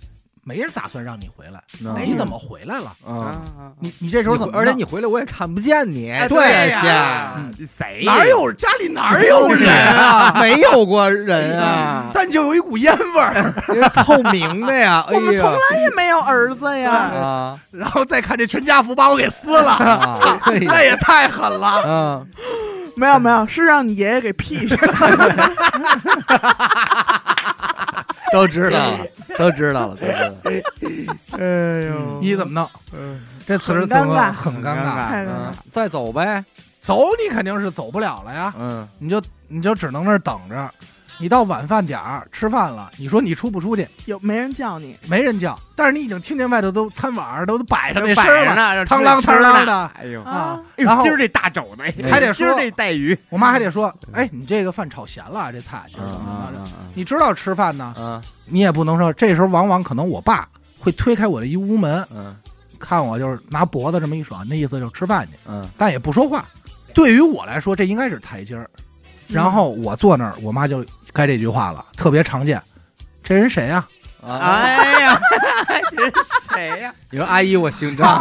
[0.43, 1.95] 没人打算让你回来，嗯。
[2.05, 2.93] 你怎么回来了？
[3.07, 3.41] 嗯，啊，
[3.79, 4.61] 你你这时候怎么弄？
[4.61, 7.35] 而且你回来我也看不见你，哎对对呀。
[7.67, 8.03] 谁？
[8.05, 10.33] 哪有家里哪有人啊？
[10.39, 15.57] 没有过人啊，但就有一股烟味儿，因为透明的呀，哎 我们从呀。
[15.71, 16.91] 来也没有儿子呀。
[16.91, 17.59] 啊。
[17.71, 20.71] 然后再看这全家福把我给撕了，啊，对呀。
[20.73, 21.81] 那也太狠了。
[21.85, 22.27] 嗯，
[22.95, 25.49] 没有没有，是让你爷爷给劈下来。
[28.33, 28.99] 都知道了，
[29.37, 30.35] 都知道了，都知道了。
[31.39, 32.19] 哎呦。
[32.21, 32.69] 你怎么弄？
[32.93, 33.21] 嗯。
[33.45, 36.43] 这此时此刻很尴尬嗯，再走呗，
[36.81, 40.69] 走你肯定是走不了了呀，嗯，你就你就只能那儿等着。
[41.17, 43.87] 你到晚饭点儿吃饭了，你说你出不出去？
[44.05, 44.95] 有没人叫你？
[45.07, 49.91] 没人叫，但是你已经听见外头都餐碗都摆着那摆声儿了， 着呢，汤啷汤啷的。
[49.95, 56.59] 哎呦，啊，然后哎呦今儿这大肘子，哎 还得说今儿这带鱼，我妈还得说：“哎，你这个饭炒咸了，这菜就是怎么着？
[56.93, 59.11] 你知道吃饭呢，嗯你也不能说。
[59.13, 60.47] 这时候往往可能我爸
[60.77, 62.35] 会推开我的一屋门，嗯
[62.77, 66.45] 看我就是拿脖子这么一甩，那意思就是吃饭去，嗯但也不说话。
[66.93, 68.69] 对于我来说，这应该是台阶儿。
[69.27, 72.61] 然后我坐那儿，我妈就该这句话了，特别常见。
[73.23, 73.87] 这人谁呀、
[74.21, 74.35] 啊！
[74.37, 75.19] 哎呀，
[75.95, 76.13] 这是
[76.51, 76.93] 谁呀？
[77.09, 78.17] 你说阿姨，我姓张，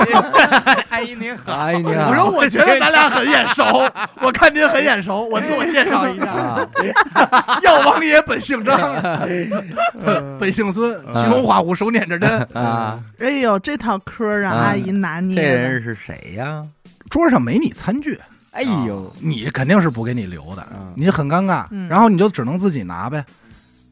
[0.91, 2.09] 阿姨您好，阿姨您好。
[2.09, 3.65] 我说我觉得咱俩很眼熟，
[4.23, 8.79] 我看您很眼熟，我自我介绍一下，啊，药王爷本姓张，
[10.39, 12.49] 本姓孙，嗯形容花虎，手捻着针。
[12.55, 15.43] 啊，哎呦，这套嗑让啊阿姨拿捏这。
[15.43, 16.65] 人是谁呀？
[17.11, 18.19] 桌上没你餐具，
[18.55, 23.25] 哎呦，你肯定是不给你留的嗯，你很尴尬嗯，然后你就只能自己拿呗。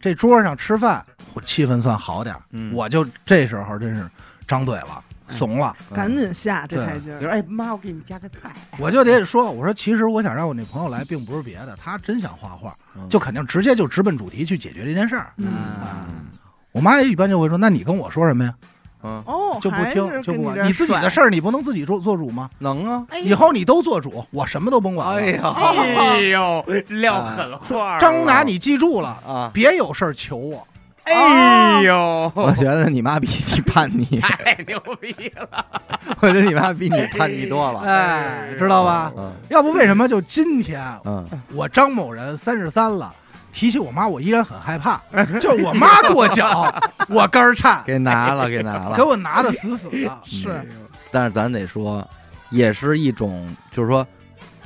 [0.01, 1.05] 这桌上吃饭，
[1.45, 2.73] 气氛算好点儿，嗯。
[2.73, 4.09] 我就这时候真是
[4.49, 7.21] 张嘴了，怂了，赶紧下这台阶儿。
[7.21, 13.09] 就是哎妈，我给你加个菜，我就得说，我说其实我想让我那朋友来，并不是别的，他真想画画，嗯。
[13.09, 15.33] 就肯定直接就直奔主题去解决这件事儿。
[15.37, 15.49] 嗯，
[15.83, 16.27] 嗯
[16.73, 18.55] 我妈也一般就会说，那你跟我说什么呀？
[19.03, 20.67] 嗯，哦，就不听，就不管。
[20.67, 22.49] 你自己的事儿，你不能自己做做主吗？
[22.59, 23.05] 能啊。
[23.11, 25.21] 哎以后你都做主，我什么都甭管了。
[25.21, 29.51] 哎呀哎呦，撂狠话，张拿，你记住了，啊！
[29.53, 30.67] 别有事儿求我。
[31.05, 35.65] 哎呦， 我觉得你妈比你叛逆， 太牛逼了，
[36.23, 37.81] 我觉得你妈比你叛逆多了。
[37.81, 39.13] 哎，知道吧？
[39.17, 43.13] 嗯要不为什么就今天嗯，我张某人三十三了，
[43.53, 45.01] 提起我妈，我依然很害怕。
[45.39, 46.73] 就是我妈跺脚，
[47.09, 49.03] 我肝儿颤，给拿了，给拿了 给。
[49.03, 50.21] 我拿的死死的。
[50.25, 50.67] 是
[51.11, 52.07] 但是咱得说，
[52.51, 54.07] 也是一种，就是说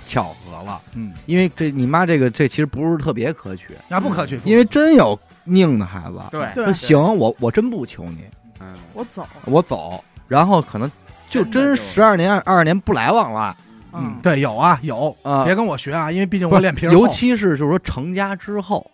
[0.07, 6.21] 巧合了，嗯，因为这你妈这个这其实不是特别可取，那不可取，因为真有拧的孩子，
[6.55, 8.21] 对行，我我真不求你，
[8.61, 10.89] 嗯，我走，我走，然后可能
[11.29, 13.57] 就真的就真十二年二十年不来往了
[13.99, 15.45] 嗯，对，有啊有，啊。
[15.45, 18.89] 别跟我学啊，因为毕竟我脸皮厚尤其是就是说成家之后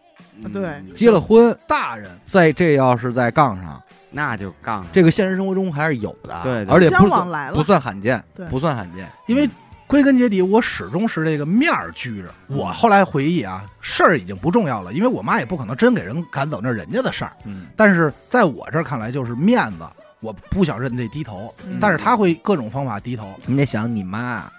[0.52, 9.48] 对嗯结了婚，大人，在这要是在杠上，那就杠上，这个现实生活中还是有的，对对而且不算往来了不算罕见，不算罕见，因为
[9.86, 12.28] 归根结底，我始终是这个面儿拘着。
[12.46, 17.32] 我后来回忆啊，事儿已经不重要了，因为我妈也不可能真给人赶走，那是人家的事儿。
[17.44, 19.84] 嗯但是在我这儿看来，就是面子，
[20.20, 23.28] 我不想认这低头，嗯但是他会各种方法低头。
[23.44, 24.50] 你得想你妈，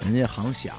[0.00, 0.72] 人家行小，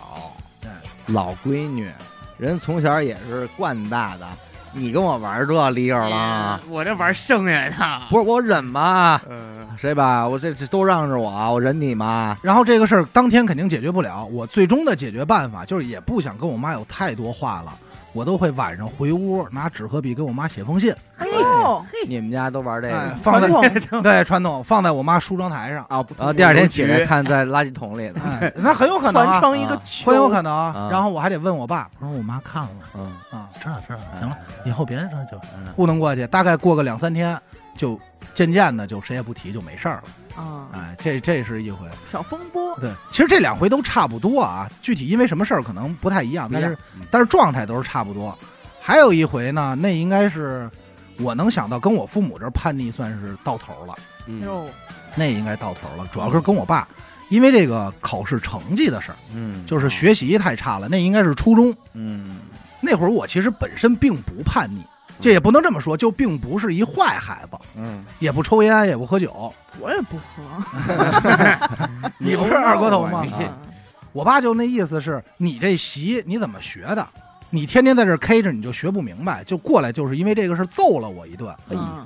[0.61, 0.69] 对，
[1.07, 1.89] 老闺女，
[2.37, 4.27] 人从小也是惯大的，
[4.73, 9.19] 你跟我玩这理由了，我这玩剩下的，不是我忍吗？
[9.29, 10.27] 嗯，谁吧？
[10.27, 12.37] 我这这都让着我，我忍你吗？
[12.41, 17.73] 然后这个事儿当天肯定解决不了，我最终的解决办法就是也不想跟我妈有太多话了，
[18.15, 30.89] 我都会晚上回屋拿纸和笔给我妈写封信，哎呦，你们家都玩这哎个，放在传统 对传统放在我妈梳妆台上，啊，然后第二天起来看在垃圾桶里的， 哎，那很有可能啊传，成一个很有可能啊啊。
[30.89, 37.37] 然后我还得问我爸，我说我妈看了嗯，啊，知道知道，行了，以后别说就嗯糊弄过去，大概过个两三天，
[37.75, 37.99] 就
[38.33, 40.03] 渐渐的就谁也不提，就没事儿了。
[40.35, 41.87] 啊，哎，这这是一回。
[42.05, 46.77] 小风波，对，其实这两回都差不多啊，具体因为什么事儿可能不太一样，但是
[47.09, 48.37] 但是状态都是差不多。
[48.79, 50.69] 还有一回呢，那应该是
[51.19, 53.95] 我能想到跟我父母这叛逆算是到头了，
[54.27, 54.67] 嗯哟，
[55.15, 56.87] 那应该到头了，主要是跟我爸。
[57.29, 62.37] 因为这个考试成绩的事儿，嗯，就是学习太差了，那应该是初中嗯
[62.79, 63.09] 那会儿。
[63.09, 64.83] 我其实本身并不叛逆，
[65.19, 69.53] 这也不能这么说，就并不是一坏孩子，嗯，也不抽烟，也不喝酒。
[69.79, 70.43] 我也不喝。
[72.19, 73.19] 你不是二锅头吗？
[73.19, 73.57] 啊
[74.13, 77.05] 我爸就那意思是，你这习你怎么学的？
[77.49, 81.53] 你天天在这儿 K 着，你就学不明白，就过来就是因为这个事揍了我一顿。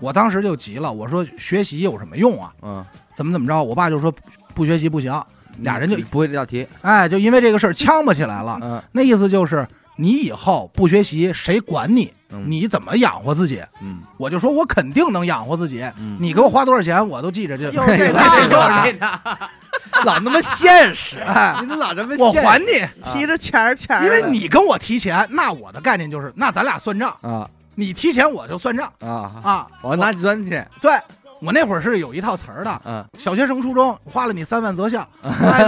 [0.02, 2.52] 我当时就急了，我说学习有什么用啊？
[2.63, 2.84] 嗯，
[3.15, 3.63] 怎么怎么着？
[3.63, 4.12] 我爸就说
[4.56, 5.13] 不学习不行，
[5.60, 8.58] 俩人就不会这道题，哎，就因为这个事儿呛巴起来了。
[8.62, 12.12] 嗯那意思就是你以后不学习，谁管你？
[12.32, 12.44] 嗯。
[12.48, 13.63] 你怎么养活自己？
[13.82, 14.00] 嗯。
[14.18, 15.84] 我就说我肯定能养活自己。
[15.98, 17.72] 嗯，你给我花多少钱，我都记着这。
[17.72, 18.60] 又是这哎套。
[19.92, 22.65] 哎 老那么现实，哎， 你老这么我还你，
[23.12, 27.50] 提着钱儿钱儿的，因为你跟我提钱，那我的概念就是，那咱俩算账，啊。
[27.76, 28.92] 你提钱我就算账。
[29.00, 29.68] 啊，啊。
[29.82, 30.92] 我拿你钻去，对
[31.41, 35.63] 我那会儿是有一套词儿的，嗯，小学升初中花了你三万择校， 哎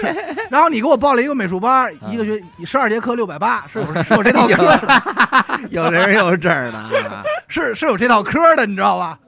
[0.00, 4.14] 对，然后你给我报了一个美术班，一个学十二节课六百八，是有是？
[4.14, 5.02] 有这套课的，
[5.70, 9.18] 有人有这儿的，是是有这套科 的，你知道吧？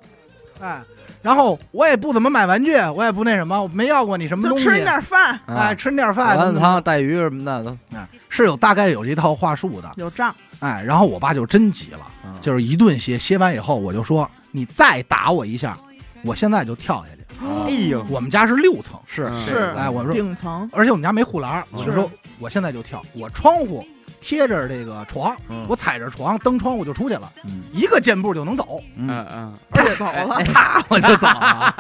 [0.61, 0.80] 哎，
[1.22, 7.76] 然后我也不怎么买玩具，我也不那什么，我没要过你什么东西，就吃你点饭，哎，吃你点饭，丸子汤、带鱼什么的都，
[8.28, 12.32] 是有大概有一套话术的，有账，哎，然后我爸就真急了，嗯。
[12.40, 15.77] 就是一顿歇，歇完以后我就说你再打我一下，
[16.23, 17.45] 我现在就跳下去。
[17.45, 17.67] 啊。
[17.67, 19.25] 哎呦，我们家是六层，是。
[19.33, 19.75] 嗯是。
[19.77, 23.85] 哎，我说，顶层，而且我们家没护栏，我就说我现在就跳，我窗户
[24.21, 25.67] 贴着这个床，嗯。
[25.69, 27.62] 我踩着床蹬窗户就出去了，嗯。
[27.73, 28.81] 一个箭步就能走。
[28.97, 29.55] 嗯，嗯。
[29.71, 31.75] 而且走了， 啪我就走了，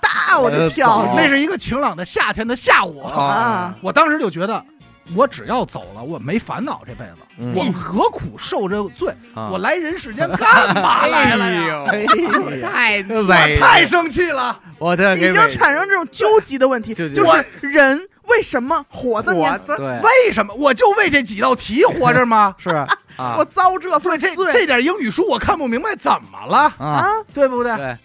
[0.00, 4.64] 哒我就跳那是一个晴朗的夏天的下午，啊，我当时就觉得。
[5.14, 9.14] 我只要走了，我没烦恼这辈子，嗯我何苦受这罪？
[9.34, 11.84] 啊我来人世间干嘛 来了呀？
[11.88, 14.58] 哎呦，太我委太生气了！
[14.78, 19.58] 我这已经产生这种纠结的问题，就就是人为什么活着呢？
[19.66, 20.54] 着对为什么？
[20.54, 22.54] 我就为这几道题活着吗？
[22.62, 22.88] 是啊
[23.38, 26.72] 我遭这对，份这罪这点英语书我看不明白，怎么了？
[26.78, 27.76] 啊啊，对不对？
[27.76, 27.96] 对，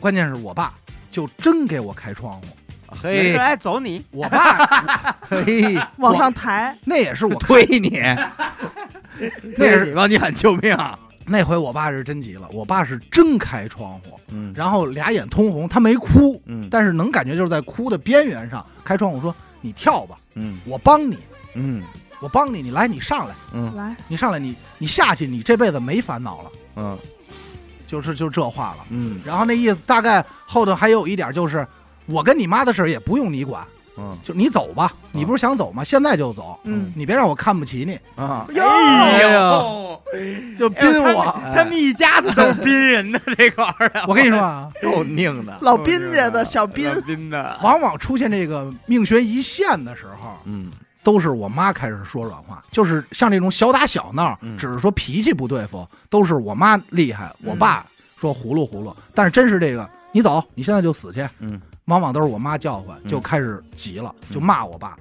[0.00, 0.74] 关键是我爸
[1.10, 2.46] 就真给我开窗户，
[3.00, 3.32] 嘿。
[3.34, 5.16] 来走你，我爸。
[5.28, 7.34] 嘿，往上抬，那也是我。
[7.36, 7.98] 推你，
[9.56, 10.76] 那是推你，往你喊救命，
[11.24, 14.52] 那回我爸是真急了，我爸是真开窗户，嗯。
[14.56, 16.68] 然后俩眼通红，他没哭，嗯。
[16.70, 20.58] 但是能感觉就是在哭的边缘上开窗户说：“你跳吧，嗯。
[20.64, 21.16] 我帮你，
[21.54, 21.82] 嗯。
[22.20, 23.74] 我帮你，你来，你上来，嗯。
[23.74, 26.98] 来，你上来，你你下去，你这辈子没烦恼了。”嗯。
[27.86, 28.86] 就是就这话了。
[28.90, 29.20] 嗯。
[29.24, 31.66] 然后那意思大概后头还有一点就是，
[32.06, 34.16] 我跟你妈的事儿也不用你管，嗯。
[34.22, 35.82] 就你走吧，你不是想走吗？
[35.84, 39.30] 现在就走，嗯，你别让我看不起你，啊，哎呦。
[39.30, 40.02] 呦，
[40.58, 41.40] 就逼我。
[41.54, 50.70] 他们一家子都是宾人的这块儿啊，我跟你说啊， 够拧的，老宾家的小宾，老宾的，往往出现这个命悬一线的时候，嗯。
[51.04, 54.56] 都是我妈开始说软话，就是像这种小打小闹，嗯。
[54.56, 57.84] 只是说脾气不对付，都是我妈厉害，我爸
[58.16, 58.96] 说葫芦葫芦。
[59.12, 63.08] 但是真是这个，你走，你现在就死去，嗯往往都是我妈叫唤，嗯。
[63.10, 64.34] 就开始急了，嗯。
[64.34, 64.96] 就骂我爸，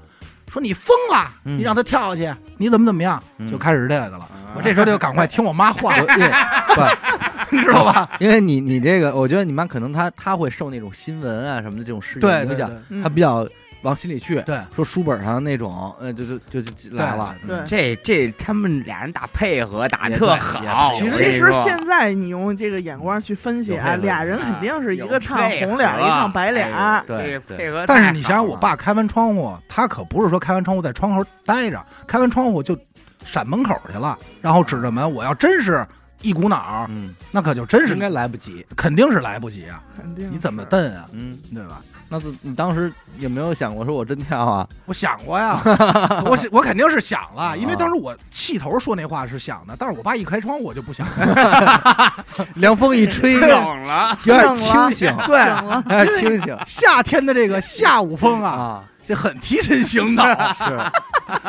[0.50, 1.58] 说你疯了，嗯。
[1.58, 3.50] 你让他跳下去，你怎么怎么样，嗯。
[3.52, 4.28] 就开始这个了。
[4.56, 5.96] 我这时候就赶快听我妈话，
[7.52, 8.10] 你知道吧？
[8.20, 12.70] 因为你你这个，我觉得你妈可能她她会受那种新闻啊什么的这种事情影响，
[13.02, 13.48] 她比较
[13.82, 14.42] 往心里去。
[14.42, 17.36] 对说书本上那种，呃，就就就就来了。
[17.48, 27.04] 对嗯这这他们俩人打配合打也特好，其实现在你用这个眼光去分析啊，俩人肯定是一个唱红脸一唱白脸儿。
[27.06, 32.78] 对对配合但是你想想，我爸开完窗户，他可不是说开完窗户在窗口待着，开完窗户就
[33.26, 35.12] 闪门口去了，然后指着门。
[35.12, 35.86] 我要真是
[36.22, 38.66] 一股脑，嗯，那可就真是应该来不及。
[38.76, 39.84] 肯定是来不及啊！
[39.96, 41.08] 肯定你怎么是蹬啊？
[41.14, 41.82] 嗯，对吧？
[42.12, 44.68] 那你当时有没有想过说我真跳啊？
[44.86, 45.62] 我想过呀，
[46.28, 52.14] 我是我肯定是想了，因为当时我气头说那话是想的，但是我爸一开窗我就不想了。
[52.56, 58.84] 凉风一吹，有冷了，点清醒，对，清醒夏天的这个下午风啊，啊。
[59.04, 60.24] 这很提神醒脑，
[60.64, 60.80] 是，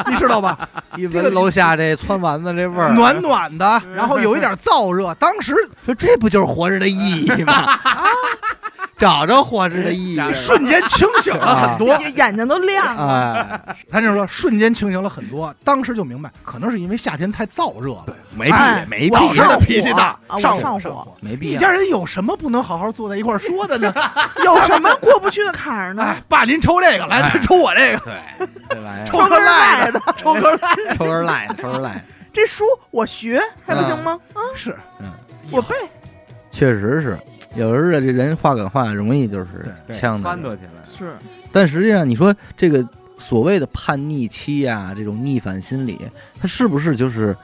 [0.06, 0.58] 你知道吧？
[0.96, 5.14] 一闻楼下这汆丸子这味儿，暖暖的，然后有一点燥热。
[5.16, 7.78] 当时说这不就是活着的意义吗？
[9.02, 11.88] 找着活着的意义， 瞬间清醒了很多。
[11.98, 13.60] 眼眼睛都亮了。
[13.66, 21.16] 哎，他就说瞬间清醒了很多，当时就明白，可能是因为夏天太燥热了，没必哎没必要的脾气大上上火上火。
[21.20, 21.54] 没必要。
[21.54, 23.92] 一家人有什么不能好好坐在一块儿说的呢？
[24.44, 26.04] 有什么过不去的坎儿呢？
[26.04, 34.16] 哎，爸，您抽这个，来，哎抽我这个，对，这玩意儿抽根赖的，抽根赖，抽根赖，抽根赖，这书我学还不行吗？
[34.32, 35.10] 啊，是，嗯，
[35.50, 35.74] 我背。
[36.52, 37.18] 确实是，
[37.54, 39.46] 有时候这人话赶话容易就是
[39.86, 40.38] 对呛的翻。
[40.42, 41.14] 掇起来，是，
[41.50, 42.86] 但实际上，你说这个
[43.18, 45.98] 所谓的叛逆期呀、这种逆反心理，
[46.40, 47.36] 他是不是就是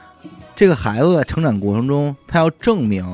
[0.55, 3.05] 这个孩子在成长过程中，他要证明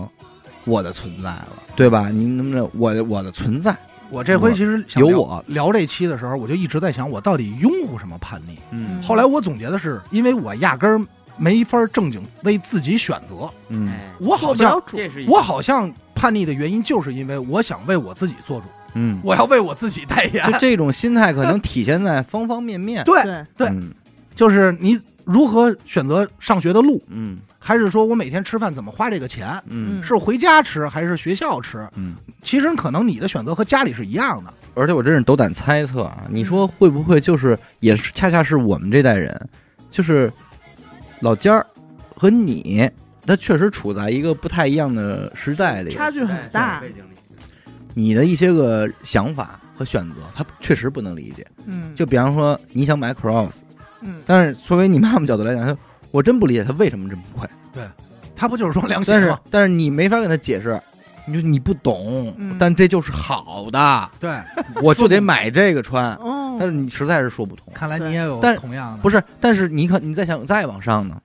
[0.63, 2.09] 我的存在了，对吧？
[2.09, 3.75] 你能不能我我的存在？
[4.11, 8.57] 我这回其实想有我聊这期的时候，我就一直在想，我到底拥护什么叛逆？
[8.71, 11.05] 嗯后来我总结的是，因为我压根儿
[11.37, 14.81] 没法正经为自己选择，嗯哎我好像
[15.27, 15.91] 我好像
[16.25, 18.65] 叛逆的原因，就是因为我想为我自己做主，
[18.95, 20.57] 嗯，我要为我自己代言就。
[20.57, 23.03] 这种心态可能体现在方方面面。
[23.03, 23.91] 对，对，对嗯
[24.33, 31.87] 就是你如何选择上学的路，嗯还是说我每天吃饭怎么花这个钱，嗯是回家吃还是学校吃？
[31.95, 32.15] 嗯。
[32.41, 34.51] 其实可能你的选择和家里是一样的。
[34.73, 39.49] 而且我真是斗胆猜测啊，你说会不会就是也是恰恰是我们这代人，
[39.91, 40.33] 就是
[41.19, 41.63] 老尖儿
[42.15, 42.89] 和你，
[43.25, 46.79] 他确实处在一个不太一样的时代里，差距很大。
[46.79, 47.15] 背景里
[47.93, 51.45] 你的一些个想法和选择，他确实不能理解。
[51.65, 53.61] 嗯，就比方说你想买 Cross，
[54.01, 55.77] 嗯，但是作为你妈妈角度来讲，
[56.11, 57.83] 我真不理解他为什么这么贵，对
[58.35, 59.39] 他不就是说凉鞋但是吗？
[59.49, 60.79] 但是你没法跟他解释。
[61.27, 64.29] 你说你不懂，嗯但这就是好的，对，
[64.83, 66.13] 我就得买这个穿。
[66.17, 67.73] 哦，但是你实在是说不通。
[67.73, 71.19] 看来你也有但同样的，不是，但是你可你再想再往上呢，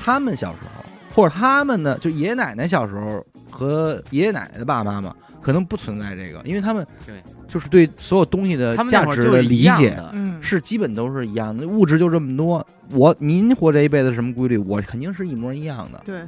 [0.00, 0.77] 他们小时候，
[1.18, 5.12] 或者他们呢，就爷爷奶奶小时候和爷爷奶奶的爸爸妈妈，
[5.42, 12.64] 可能不存在这个，因为他们对就是对所有东西的价值会儿就是一理解嗯，是基本都是一样的，物质就这么多。
[12.92, 16.20] 我您活这一辈子什么规律，我肯定是一模一样的对，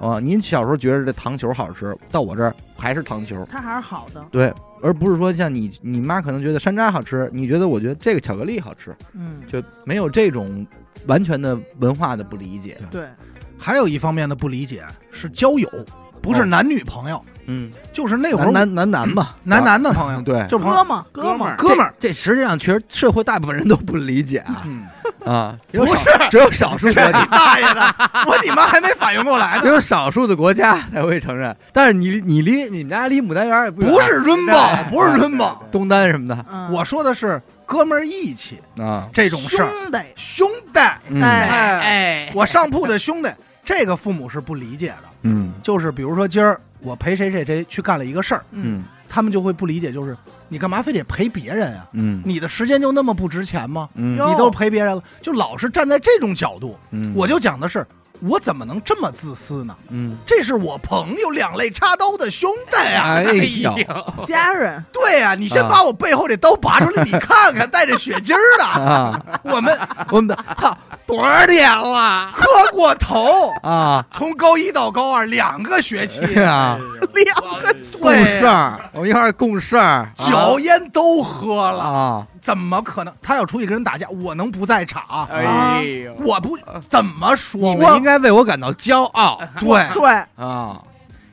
[0.00, 0.18] 啊。
[0.18, 4.24] 您小时候觉得这糖球好吃，到我这儿还是糖球，它还是好的。
[4.30, 10.66] 对，而不是说像你你妈可能觉得山楂好吃，你觉得我觉得这个巧克力好吃，嗯，就没有这种
[11.06, 12.78] 完全的文化的不理解。
[12.90, 13.02] 对，
[13.58, 15.68] 还有一方面的不理解是交友，
[16.22, 16.44] 不是哦。
[16.44, 21.94] 男女朋友，嗯，就是那会儿男男男男嘛，男男的朋友，对，就是哥们儿，哥们儿，哥们儿。
[21.98, 24.62] 这实际上其实社会大部分人都不理解啊。
[24.64, 24.86] 嗯，
[25.24, 26.08] 啊， 不是。
[26.30, 27.94] 只有少数国这你家，大爷的！
[28.26, 29.62] 我你妈还没反应过来呢。
[29.66, 29.68] 只。
[29.68, 31.54] 有少数的国家才会承认。
[31.72, 33.90] 但是你你离你们家离牡丹园也不远。
[33.90, 36.44] 不是 rainbow，不是 rainbow，东单什么的。
[36.52, 36.70] 嗯。
[36.72, 41.22] 我说的是哥们儿义气啊，这种事儿，兄弟，兄弟，嗯。
[41.22, 43.30] 哎哎，哎，我上铺的兄弟，
[43.62, 45.04] 这个父母是不理解的。
[45.24, 45.52] 嗯。
[45.62, 48.82] 就是比如说今儿我陪谁谁谁去干了一个事儿，嗯。
[49.06, 50.16] 他们就会不理解，就是
[50.48, 51.86] 你干嘛非得陪别人啊？
[51.92, 52.22] 嗯。
[52.24, 53.86] 你的时间就那么不值钱吗？
[53.96, 54.14] 嗯。
[54.14, 57.86] 你都陪别人了，就老是站在这种角度，嗯，我就讲的是。
[58.20, 59.74] 我怎么能这么自私呢？
[59.90, 63.14] 嗯，这是我朋友两肋插刀的兄弟啊！
[63.16, 63.74] 哎呦，
[64.24, 69.78] 家人，对呀、你先啊把我背后这刀拔出来，你看看，带着血筋儿的，啊，我们
[70.10, 72.32] 我们哈多少年了？
[72.34, 74.04] 磕过头，啊？
[74.12, 76.78] 从高一到高二两个学期，啊，
[77.14, 83.12] 两个共事儿，我们一块儿共事儿，酒烟都喝了，啊，怎么可能？
[83.20, 85.28] 他要出去跟人打架，我能不在场？
[85.30, 86.56] 哎呦，我不
[86.88, 87.74] 怎么说？
[87.74, 90.10] 你们应该为我感到骄傲对，对，
[90.42, 90.80] 啊！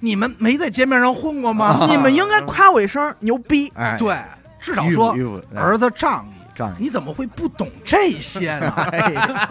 [0.01, 1.67] 你们没在街面上混过吗？
[1.79, 3.71] 啊你们应该夸我一声牛逼。
[3.75, 4.13] 哎，对，
[4.59, 5.15] 至少说
[5.55, 6.33] 儿子仗义。
[6.53, 8.73] 仗义，你怎么会不懂这些呢？
[8.91, 9.49] 哎呀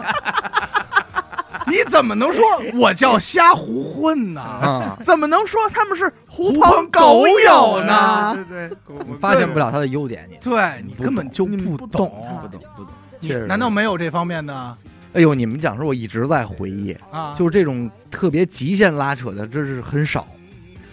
[1.71, 2.43] 你怎么能说
[2.75, 4.41] 我叫瞎胡混呢？
[4.41, 8.45] 啊，怎么能说他们是狐狐朋狗友呢呢？
[8.49, 12.39] 对对，你发现不了他的优点，你对你根本就不懂懂。
[12.41, 12.93] 不懂不懂。
[13.19, 14.77] 你确实难道没有这方面的
[15.13, 17.33] 哎呦，你们讲说，我一直在回忆，啊？
[17.39, 20.27] 就是这种特别极限拉扯的，这是很少。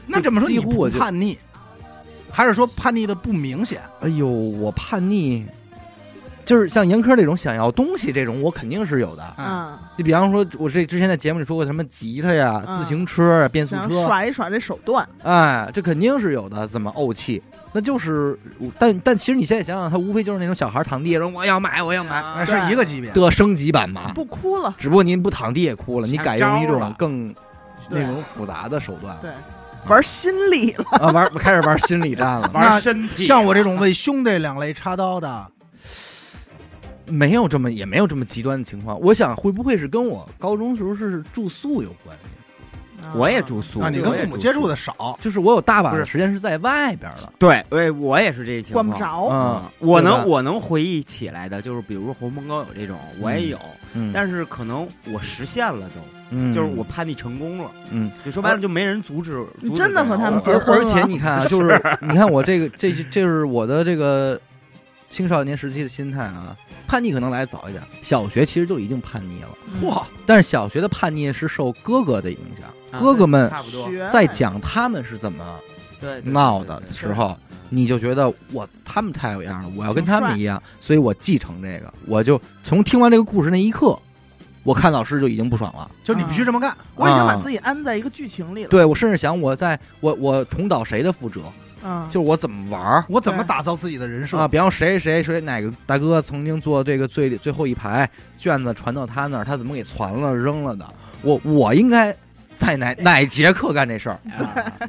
[0.07, 1.37] 那这么说，几乎我叛逆，
[2.31, 3.81] 还是说叛逆的不明显？
[4.01, 5.45] 哎呦，我叛逆，
[6.45, 9.35] 就是像严科这种想要东西这种，我肯定是有的。
[9.39, 16.67] 嗯，就比方说，我这之前在节目里说过什么吉他呀、嗯自行车啊、变速车，耍一耍这手段，哎，这肯定是有的。
[16.67, 17.43] 怎么怄气？
[17.75, 18.39] 那就是，
[18.79, 23.11] 但但其实你现在想想，他无非就是那种小孩躺地上说我要买，我要买哎，是一个级别。
[23.13, 24.13] 的升级版嘛。
[24.15, 24.75] 不哭了。
[24.79, 27.35] 只不过您不躺地也哭了，你改用一种更
[27.89, 29.31] 那种复杂的手段对，
[29.87, 30.85] 玩心理了。
[31.01, 32.51] 啊，玩开始玩心理战了。
[32.53, 35.47] 玩身体，像我这种为兄弟两肋插刀的，
[37.13, 38.99] 没有这么也没有这么极端的情况。
[39.01, 42.31] 我想会不会是跟我高中时候是住宿有关系？
[43.17, 47.33] 我也住宿，啊，你跟父母接触的少，就是我有大把的时间是在外边的。
[47.37, 48.87] 对，对，我也是这情况。
[48.87, 49.29] 管不着。
[49.29, 53.59] 嗯，我能我能回忆起来的，就是比如说狐朋狗友这种，我也有，
[53.95, 56.01] 嗯，但是可能我实现了都，
[56.31, 59.45] 嗯就是我叛逆成功了，嗯，就说白了就没人阻止。
[59.61, 64.41] 你阻止真的和他们结婚了而而且你看啊，就是你看我这个这这是我的这个
[65.13, 66.57] 青少年时期的心态啊，
[66.87, 75.45] 叛逆可能来得早一点，小学其实就已经叛逆了，嗯嚯，但是小学的叛逆是受哥哥的影响，啊哥哥们差不多在讲他们是怎么
[76.25, 77.37] 闹的时候，
[77.69, 83.99] 你就觉得我他们太有样了，我要跟他们一样，所以我继承这个，我就从听完这个故事那一刻，
[84.63, 85.91] 我看老师就已经不爽了。
[86.03, 86.75] 就你必须这么干。
[86.95, 88.69] 我已经把啊自己安在一个剧情里了。
[88.71, 91.43] 对我甚至想，我在我我重蹈谁的覆辙？
[91.85, 94.47] 嗯，就是我怎么玩儿我怎么打造自己的人设啊？？
[94.47, 98.09] 比方谁谁谁哪个大哥曾经坐这个最最后一排，
[98.39, 100.87] 卷子传到他那儿，他怎么给传了扔了的？
[101.23, 102.15] 我我应该
[102.55, 104.19] 在哪哪节课干这事儿？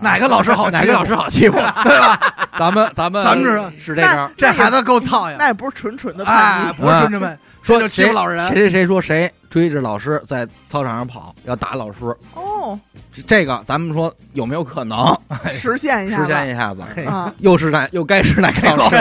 [0.02, 0.70] 哪个老师好？
[0.70, 1.56] 哪个老师好欺负？
[1.84, 2.20] 对吧？
[2.60, 3.44] 咱们咱们咱们
[3.80, 4.32] 是是这样。
[4.38, 5.36] 这孩子够操呀！
[5.40, 6.74] 那也不是纯纯的叛哎，逆。
[6.74, 12.80] 不是纯纯们，说欺负谁老人谁谁谁说谁追着老师在操场上跑，要打老师，哦，
[13.12, 15.16] 这这个咱们说有没有可能
[15.52, 16.82] 实现一下实，现一下子？
[17.06, 18.96] 啊，又是哪又该是哪个 老师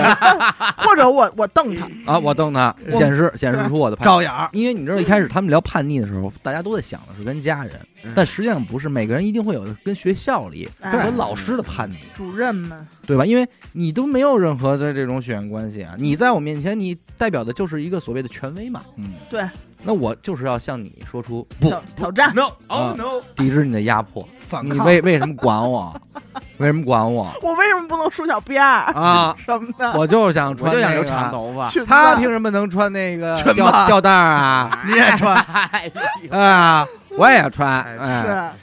[0.76, 2.18] 或者我我瞪他，啊？
[2.18, 3.96] 我瞪他，显示显示出我的。
[4.05, 4.46] 照眼儿。
[4.53, 7.72] 因为你知道一开始他们聊叛逆的时候，大家都在想的是跟家人，
[8.05, 13.24] 嗯但实际上不是，每个人一定会有跟学校里哎和老师的叛逆，主任们，对吧？
[13.24, 18.82] 因为你都没有任何的这种血缘关系啊，你在我面前，你代表的就是一个所谓的权威嘛。
[18.96, 19.48] 嗯，对，
[19.85, 24.87] 那我就是要向你说出不挑挑战，no 啊 oh no，抵制你的压迫， 你反抗。
[24.87, 25.95] 为为什么管我？
[26.59, 29.35] 为什么管我我为什么不能梳小辫儿啊？
[29.45, 29.93] 什么的？
[29.99, 31.66] 我就是想穿那个就想留长头发。
[31.85, 34.85] 他凭什么能穿那个 吊吊带儿啊？
[34.87, 35.45] 你也穿，
[36.30, 36.87] 啊，
[37.18, 37.85] 我也穿，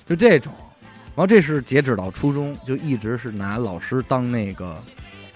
[0.05, 0.53] 是就这种。
[1.15, 4.81] 然后这是截止到初中，就一直是拿老师当那个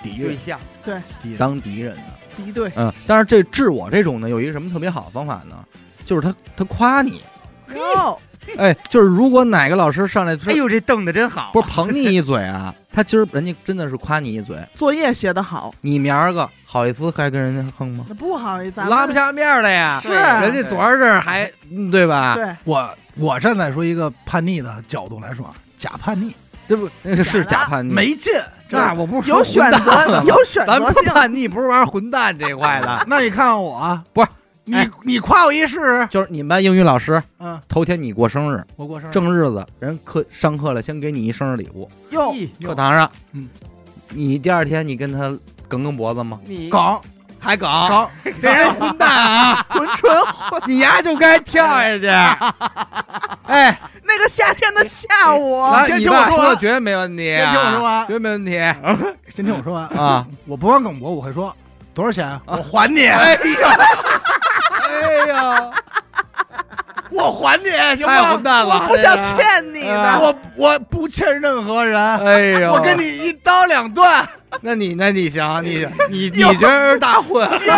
[0.01, 0.57] 敌人，对象，
[1.37, 2.03] 当敌人的。
[2.35, 5.55] 敌对，嗯，但是这治我这种呢，有一个什么特别好的方法呢？
[6.05, 7.21] 就是他他夸你，
[7.73, 8.19] 哟，
[8.57, 18.05] 哎，就是如果哪个老师上来，哎呦，这瞪的真好，不是捧你一嘴啊，他今儿人家真的是夸你一嘴，作业写得好，你明儿个好意思还跟人家哼吗？
[18.09, 22.35] 那不好意思，拉不下面了呀，是人家昨儿这儿还嗯对吧？
[22.35, 26.35] 对，我我站在说一个叛逆的角度来说，啊，假叛逆
[26.67, 28.31] 这不那个是假叛逆，没劲。
[28.69, 34.27] 那我不是说有选择， 有选咱择性，不叛逆，不是玩混蛋这块的， 那你看看我啊，不是。
[34.65, 42.33] 你哎你夸我一试试，就是你们班英语老师嗯，头天你过生日，我过生日，正日子人课上课了，先给你一生日礼物，哟，
[42.63, 43.49] 课堂上，嗯，
[44.11, 45.37] 你第二天你跟他
[45.67, 46.39] 梗梗脖子吗？
[46.45, 47.01] 你港
[47.43, 48.09] 还梗，港，
[48.41, 49.65] 这人混蛋啊！
[49.69, 50.61] 混纯混。
[50.65, 52.07] 你丫就该跳下去。
[53.47, 58.51] 哎，那个夏天的下午，来，先你听我说绝对没问题啊，先听我说完绝对没问题
[59.27, 59.85] 先听我说完。
[59.89, 60.25] 啊！
[60.47, 61.53] 我不光梗博，我会说
[61.93, 62.41] 多少钱啊？
[62.47, 63.39] 我还你，哎呀，
[64.89, 65.71] 哎呀，
[67.13, 68.43] 我还你，行太吗混？
[68.43, 68.75] 蛋了！
[68.75, 74.27] 我不想欠你啊的，我我不欠任何人，哎呦，我跟你一刀两断。
[74.61, 77.77] 那你那你行，你你你觉得是大混，居然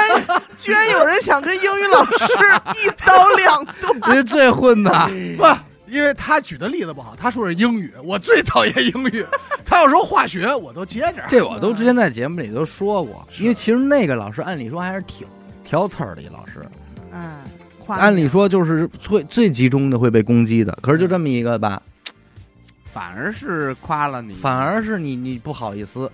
[0.57, 2.25] 居然有人想跟英语老师
[2.75, 4.91] 一刀两断，你是最混的。
[5.37, 5.45] 不，
[5.87, 9.25] 因为他举的例子不好，他说是英语，我最讨厌英语。
[9.65, 11.23] 他要说化学，我都接着。
[11.29, 15.25] 这我都之前在节目里都说过，因为其实那个老师按理说还是挺
[15.63, 16.65] 挑刺儿的一老师，
[17.87, 21.81] 按理说就是最最集中的会被攻击的，可是就这么一个吧，
[22.85, 26.11] 反而是夸了你，反而是你你不好意思，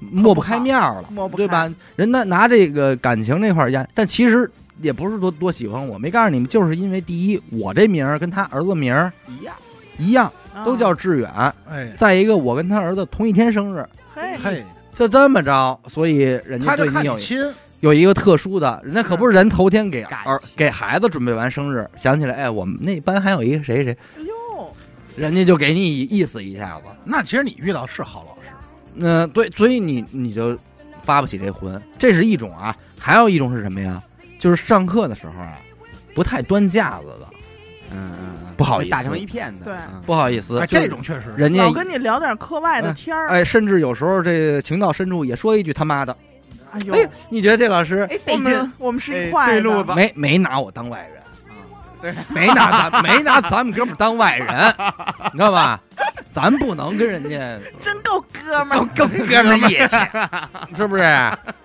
[0.00, 1.72] 抹不开面儿了，抹不对吧？
[1.96, 4.50] 人家拿这个感情这块儿压，但其实
[4.82, 9.54] 也不是多多喜欢我，没告诉你们，就是因为第一，我这名儿跟他儿子名儿一样，
[9.98, 11.30] 一样，啊都叫志远。
[11.68, 11.92] 哎。
[11.96, 14.64] 再一个，我跟他儿子同一天生日，嘿，嘿，
[14.94, 17.54] 就这么着，所以人家他就对你有看你亲，
[17.84, 24.74] 有一个特殊的，人家可不是人头天给儿给孩子准备完生日，想起来，哎，我们那班还有一个谁谁，哎呦，
[25.16, 26.84] 人家就给你意思一下子。
[27.04, 28.48] 那其实你遇到是好老师，
[28.96, 30.58] 嗯、对，所以你你就
[31.02, 34.02] 发不起这魂，这是一种啊，还有一种是什么呀？
[34.38, 35.58] 就是上课的时候啊，
[36.14, 37.28] 不太端架子的，
[37.90, 38.90] 嗯嗯嗯，不好意思。
[38.90, 39.74] 打成一片的，对。
[39.92, 40.00] 嗯。
[40.06, 46.16] 不好意思，哎，这种确实，人家老跟你聊点课外的天儿，哎，甚至有时候这情到深处也说一句他妈的，
[46.74, 49.52] 哎呦，哎，你觉得这老师哎，我得劲们我们是一哎块的。
[49.52, 51.22] 对路子没没拿我当外人？
[52.02, 54.48] 对，没拿咱没拿咱们哥们儿当外人，
[55.32, 55.80] 你知道吧？
[56.30, 61.02] 咱不能跟人家 真够哥们儿，够哥们儿义气，是不是？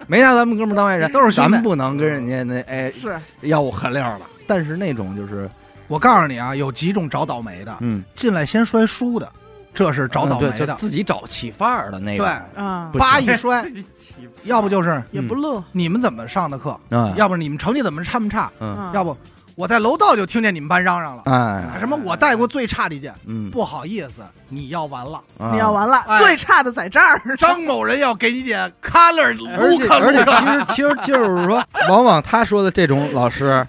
[0.07, 3.20] 没拿咱们哥们儿当外人，都是咱们不能跟人家那哎是。
[3.41, 4.22] 吆五喝六的。
[4.47, 5.49] 但是那种就是
[5.88, 9.30] 我告诉你啊，有几种找倒霉的，嗯，进来先摔书的，
[9.74, 10.76] 这是找倒霉嗯对就的。
[10.76, 12.89] 自己找起范儿的那个对种，，啊。
[12.91, 13.65] 不，叭行一摔，
[14.43, 18.20] 要不就是也不乐，你们怎么上的课，嗯，要不你们成绩怎么差？
[18.20, 18.51] 不差，
[18.93, 19.15] 要不
[19.55, 25.22] 我在楼道就听见你们班嚷嚷了，哎，什么我带过最差的一届，嗯，不好意思，你要完了。
[25.38, 25.51] 啊。
[25.51, 26.17] 你要完了，哎。
[26.20, 33.65] 最差的在这儿，张某人要给你点 color 而且卢克卢而且其，实其实就是说，往往他说的这种老师，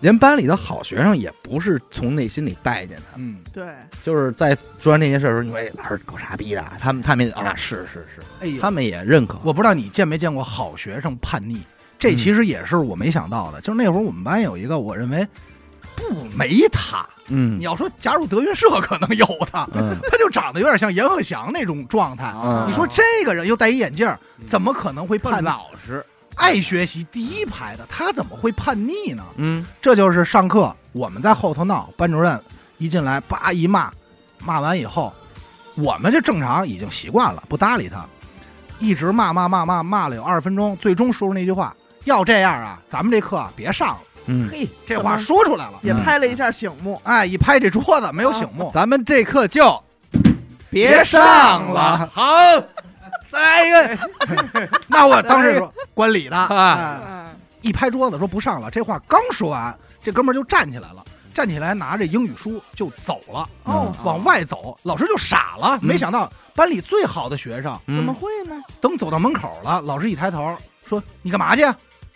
[0.00, 3.66] 连班里的好学生也不是从内心里待见他，嗯，对，
[4.02, 11.62] 就是在说完这件事的时候，你说哎老师够傻逼的，他们他们啊是是是，哎呀，他们也认可，我不知道你见没见过好学生叛逆，
[11.98, 13.60] 这嗯其实也是我没想到的。
[13.60, 15.26] 就是那会儿我们班有一个，我认为
[15.96, 17.06] 不没他。
[17.28, 22.30] 嗯你要说加入德云社，可能有他，嗯他就长得有点像阎鹤祥那种状态。
[22.36, 25.46] 嗯你说这个人又戴一眼镜儿，怎么可能会不叛逆？
[25.46, 26.04] 老实，
[26.36, 29.24] 爱学习第一排的他怎么会叛逆呢？
[29.36, 29.64] 嗯。
[29.80, 32.40] 这就是上课我们在后头闹，班主任
[32.78, 33.90] 一进来叭一骂，
[34.40, 35.12] 骂完以后，
[35.74, 38.04] 我们就正常已经习惯了，不搭理他，
[38.78, 41.74] 一直骂骂骂骂骂了有二十分钟，最终说出那句话：
[42.04, 44.00] 要这样啊，咱们这课别上了。
[44.26, 49.78] 嗯，嘿，这话说出来了，也拍了一下醒目，哎，一拍这桌子没有醒目，咱们这课就
[50.70, 52.10] 别上了。
[52.12, 52.24] 好，
[53.34, 53.98] 再来一个，
[54.86, 57.26] 那我当时说观礼的，
[57.62, 58.70] 一拍桌子说不上了。
[58.70, 61.04] 这话刚说完，这哥们儿就站起来了，
[61.34, 64.78] 站起来拿着英语书就走了，哦，往外走。
[64.84, 68.54] 老师就傻了，没想到班里最好的学生，怎么嗯会呢？
[68.80, 70.56] 等走到门口了，老师一抬头
[70.86, 71.62] 说：“你干嘛去？”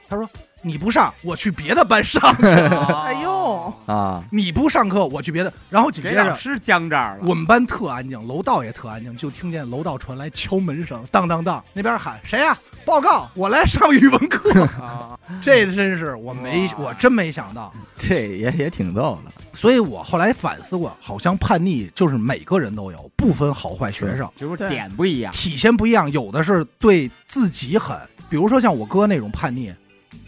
[0.08, 0.28] 他说
[0.62, 2.46] ：“你不上，我去别的班上去。
[3.04, 6.22] 哎呦，啊，你不上课，我去别的。”然后紧接着。
[6.24, 7.24] 给老师僵这儿了。
[7.24, 14.62] 我们班特安静，楼道也特安静，就听见楼道传来敲门声，当当当，那边喊谁呀、报告，我来上语文课。
[14.82, 17.72] 啊 这真是我没，我真没想到。
[17.96, 19.32] 这也也挺逗的。
[19.54, 25.32] 所以我后来反思过，好像叛逆就是每个人都有，不分好坏学生，就是对点不一样。
[25.32, 26.10] 体现不一样。
[26.10, 27.96] 有的是对自己狠，
[28.30, 29.72] 比如说像我哥那种叛逆，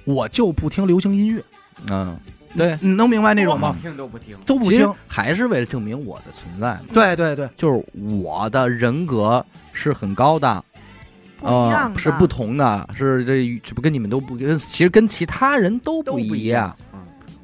[0.05, 1.43] 我就不听流行音乐，
[1.89, 2.17] 嗯，
[2.57, 3.77] 对，你能明白那种吗？
[3.81, 4.93] 听都不听，都不听。
[5.07, 7.85] 还是为了证明我的存在嘛，对对对，就是
[8.23, 10.65] 我的人格是很高的，
[11.41, 16.75] 不一样的，呃是不同的，是这这不跟你们都不跟，其实跟其他人都都不一样。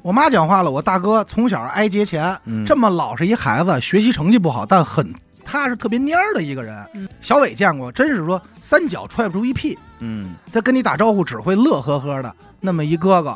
[0.01, 5.13] 我妈讲话了，我大哥从小挨劫钱，嗯，这么老实一孩子，学习成绩不好，但很
[5.47, 6.85] 他是特别蔫儿的一个人。
[6.95, 13.33] 嗯小伟见过，真是说三脚踹不出一屁，嗯他跟你打招呼只会乐呵呵的，那么一哥哥。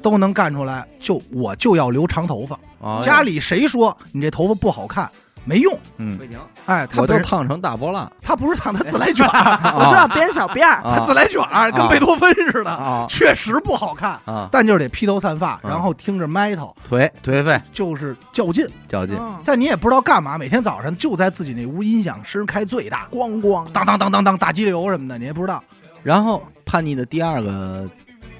[0.00, 2.58] 都能干出来，就我就要留长头发。
[2.80, 5.08] 哦家里谁说你这头发不好看，
[5.44, 5.78] 没用。
[5.96, 6.16] 嗯。
[6.16, 8.10] 不，行，哎，他我都本烫成大波浪。
[8.22, 10.96] 他不是烫，他自来卷儿， 我就要编小辫儿，啊。
[10.98, 13.06] 他自来卷儿跟贝多芬似的，啊。
[13.08, 14.18] 确实不好看。
[14.24, 17.60] 啊，但就是得披头散发，嗯然后听着麦头，颓颓废。
[17.72, 18.66] 就是较劲。
[18.88, 19.38] 较劲，嗯。
[19.44, 25.62] 但你也不知道干嘛，每天早上就在自己那屋音响声开最大，咣咣，当当当当当大激流什么的，你也不知道。
[26.02, 27.88] 然后叛逆的第二个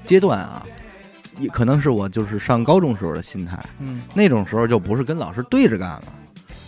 [0.03, 0.63] 阶段啊，
[1.39, 6.03] 也可能是我就是上高中时候的心态，嗯，那种时候就不是跟老师对着干了，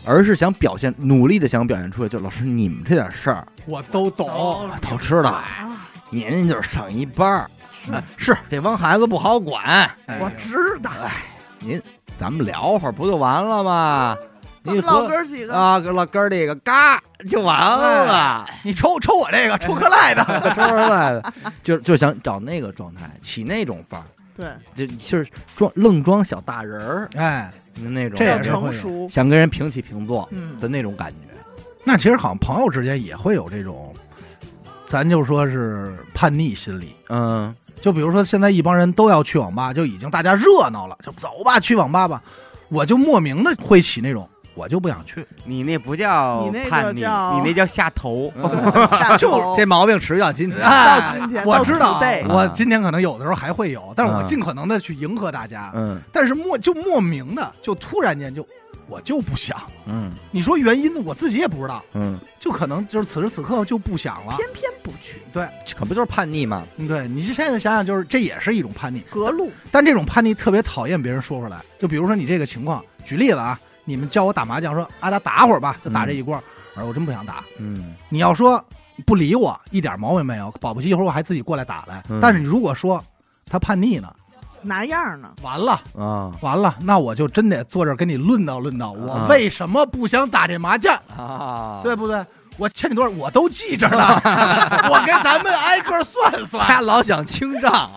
[0.05, 4.69] 而是想表现，努力的想表现出来，就老师你们这点事儿我都懂。
[4.81, 7.49] 都知道，啊，您就是上一班儿，
[7.91, 9.63] 哎是这帮孩子不好管，
[10.05, 10.91] 哎我知道，
[11.59, 11.81] 您
[12.15, 14.17] 咱们聊会儿不就完了吗？
[14.67, 16.99] 你咱们老和哥几个，啊，跟老哥儿这个嘎
[17.29, 18.47] 就完了。
[18.63, 20.23] 你抽抽我这个抽克赖的，
[20.55, 24.05] 说出来的，就就想找那个状态，起那种范儿，
[24.35, 31.17] 对，就就是装愣装小大人儿哎，那种，要这也是成熟，想跟人平起平坐嗯，的那种感觉。
[31.83, 33.93] 那其实好像朋友之间也会有这种，
[34.87, 36.95] 咱就说是叛逆心理。
[37.09, 42.21] 嗯就比如说现在一帮人都要去网吧，就已经大家热闹了，就走吧，去网吧吧。
[42.69, 45.25] 我就莫名的会起那种，我就不想去。
[45.43, 48.33] 你那不叫你那个叛逆，叫你那叫下头。
[48.35, 50.59] 嗯就这毛病持续到今天。
[50.59, 55.71] 到今天我知道我今天可能有的时候还会有，但是我嗯尽可能的去迎合大家。
[55.75, 58.47] 嗯但是莫就莫名的，就突然间就
[58.87, 59.57] 我就不想。
[59.85, 61.01] 嗯你说原因呢？
[61.05, 64.35] 我自己也不知道，嗯，就可能就是此时此刻就不想了。
[64.35, 65.47] 偏偏不去，对，
[65.77, 66.63] 可不就是叛逆吗？
[66.87, 69.01] 对你现在想想，就是这也是一种叛逆。
[69.09, 71.59] 隔路，但这种叛逆特别讨厌别人说出来。
[71.79, 76.35] 就比如说你这个情况，举例子啊，你们叫我打麻将，说啊，咱打会儿吧，就打这一锅。
[76.75, 77.43] 我说我真不想打。
[77.57, 78.61] 嗯你要说
[79.05, 82.03] 不理我，一点毛病没有，保不齐一会儿我还自己过来打来。
[82.09, 83.01] 嗯但是你如果说
[83.49, 84.13] 他叛逆呢，
[84.61, 85.31] 拿样呢？
[85.41, 92.25] 完了啊完了，那我就真得坐这儿跟你论道论道，我啊为什么不想打这麻将，啊，对不对？
[92.57, 93.97] 我欠你多少我都记着呢，
[94.89, 97.89] 我给咱们挨个算算他，老想清账，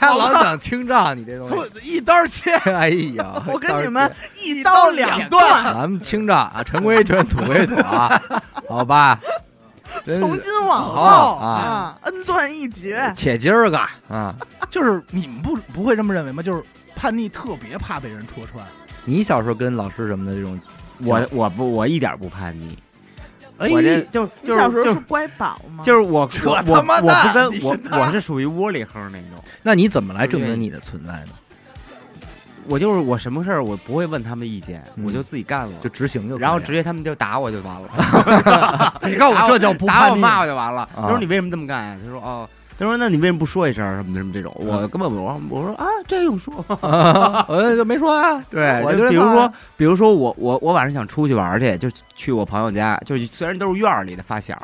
[0.00, 1.96] 他老想清账，你这东从西。
[1.96, 2.52] 一刀切。
[2.54, 4.10] 哎呀， 我跟你们
[4.42, 8.20] 一刀刀两两断，咱们清账啊，尘归尘，土归土啊，
[8.68, 9.18] 好吧？
[10.04, 13.12] 从今往后啊，啊，恩断义绝。
[13.14, 14.34] 且今儿个啊，
[14.70, 16.42] 就是你们不不会这么认为吗？
[16.42, 16.62] 就是
[16.94, 18.64] 叛逆特别怕被人戳穿。
[19.04, 20.60] 你小时候跟老师什么的这种，
[21.04, 22.76] 我我不我一点不叛逆，
[23.58, 25.82] 哎我这就就是就是小时候乖宝吗？
[25.84, 31.32] 就是我我我我跟我我是属于窝里横那种， 那你怎么来证明你的存在呢？
[32.68, 38.94] 我就是我什么事儿我不会问他们意见，嗯我就自己干了，就执行就然后直接他们就打我就完了。
[39.08, 40.16] 你告诉我这叫不打我？
[40.16, 40.82] 骂我就完了。
[40.82, 41.96] 啊他说你为什么这么干啊？
[42.04, 42.48] 他说哦，
[42.78, 44.54] 他说那你为什么不说一声什么的什么这种？
[44.58, 46.52] 我根本不我我说啊，这用说。
[47.48, 54.60] 我就没说啊， 对，我就就这么比如说，比如说我我我晚上想出去玩去，就去我朋友家，就是虽然都是院儿里的发小，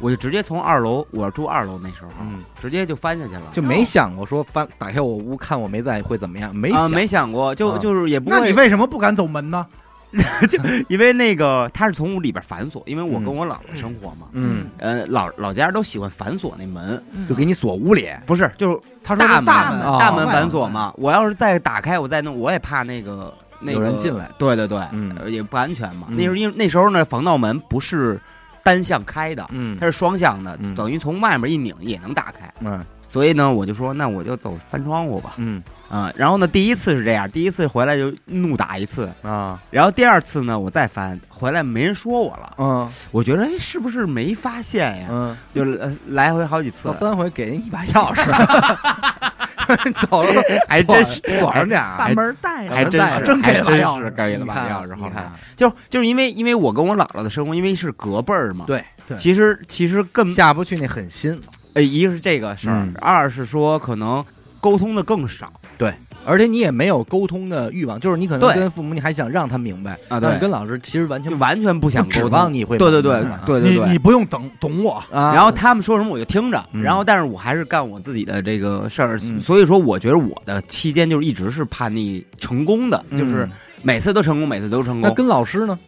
[0.00, 9.64] 我就直接从二楼，我住二楼那时候，嗯，直接就翻下去了，就没想过说翻打开我屋看我没在会怎么样，没啊想没想过，就啊就是也不会，那你为什么不敢走门呢？
[10.88, 24.80] 因为那个他是从屋里边反锁，因为我嗯跟我姥姥生活嘛，嗯，呃老老家都喜欢反锁那门，就给你锁屋里，不是就是他说是大门大门，哦大门反锁嘛，我要是再打开我再弄，我也怕那个那个有人进来，对对对，
[25.30, 26.06] 也不安全嘛。
[26.10, 26.16] 嗯。
[26.16, 28.18] 那时候因为那时候呢，防盗门不是
[28.62, 29.76] 单向开的，嗯。
[29.78, 30.74] 它是双向的，嗯。
[30.74, 32.52] 等于从外面一拧也能打开。
[32.60, 35.62] 嗯所以呢，我就说那我就走翻窗户吧，嗯。
[35.88, 39.58] 啊、然后呢，第一次是这样，第一次回来就怒打一次，啊。
[39.70, 42.88] 然后第二次呢，我再翻回来没人说我了，嗯。
[43.10, 45.06] 我觉得哎是不是没发现呀？
[45.10, 46.88] 嗯，就呃来回好几次。
[46.88, 48.30] 到，三回给人一把钥匙，
[50.10, 50.42] 走了。
[50.68, 51.96] 还真是锁上点儿。
[51.96, 54.04] 把门带上，还真是真给了把还真钥匙。
[54.04, 59.16] 是给了把钥匙，后来你看就就是因为因为我跟我姥姥的生活，因为是隔辈儿嘛，对对。
[59.16, 61.40] 其实其实更下不去那狠心，
[61.78, 64.24] 呃，一个是这个事儿，嗯二是说可能
[64.60, 65.94] 沟通的更少对
[66.26, 73.86] 而且你也没有沟通的欲望，就是你可能跟父母你还想让他明白啊，但是对，跟老师其实完全完全不想指沟通望你会对对对对对对。
[73.86, 83.50] 你你不用等懂我，啊，然后他们说什么我就听着，嗯然后但是我还是干我自己的这个事儿，嗯所以说我觉得我的期间就是一直是叛逆成功的，就是嗯
[83.82, 85.08] 每次都成功，每次都成功。
[85.08, 85.78] 那跟老师呢？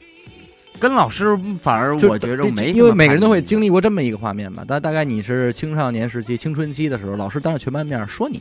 [0.80, 4.64] 跟老师反而我觉着没因为每个人都会经历过这么一个画面吧。
[4.66, 8.40] 大大概你是青少年时期、青春期的时候，老师当着全班面说你，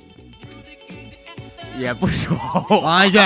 [1.77, 2.35] 也不说。
[2.81, 3.21] 王一轩，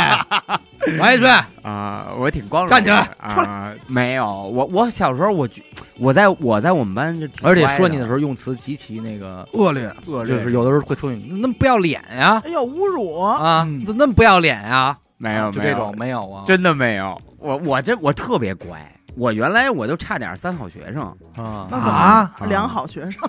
[0.99, 1.29] 王一轩，
[1.61, 3.71] 啊，我挺光荣站起来啊！
[3.87, 5.61] 没有，我我小时候我觉
[5.99, 10.35] 我在我在我们班就挺而且说你的时候用词极其那个，恶劣，恶劣。
[10.35, 12.41] 就是有的时候会说你那么不要脸呀。
[12.43, 13.21] 哎呦，侮辱！
[13.21, 13.83] 啊，嗯。
[13.85, 15.51] 那那么不要脸呀，没有没有。
[15.51, 21.01] 就这种没有啊，真的没有，我我这我特别乖，我原来我就差点三好学生，
[21.35, 21.67] 啊。
[21.69, 21.93] 那怎么？
[21.93, 22.31] 啊。
[22.47, 23.21] 良好学生？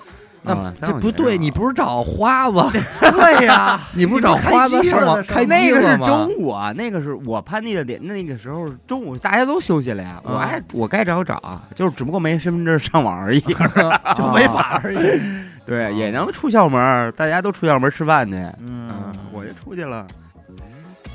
[0.47, 5.97] 那啊这不对，你不是找花子， 对呀，你不是找花子上网开那个是？
[6.05, 13.39] 中午啊，那个是我叛逆的点，那个时候中午大家都休息了呀，我爱我该找找，就是只不过没身份证上网而已，
[14.15, 15.19] 就违法而已。
[15.65, 18.91] 对，也能出校门，大家都出校门吃饭去，嗯。
[18.91, 20.05] 嗯，，我就出去了，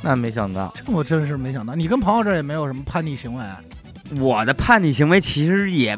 [0.03, 3.45] 那没想到，这我真是没想到，你跟朋友这也没有什么叛逆行为，
[4.19, 5.97] 我的叛逆行为其实也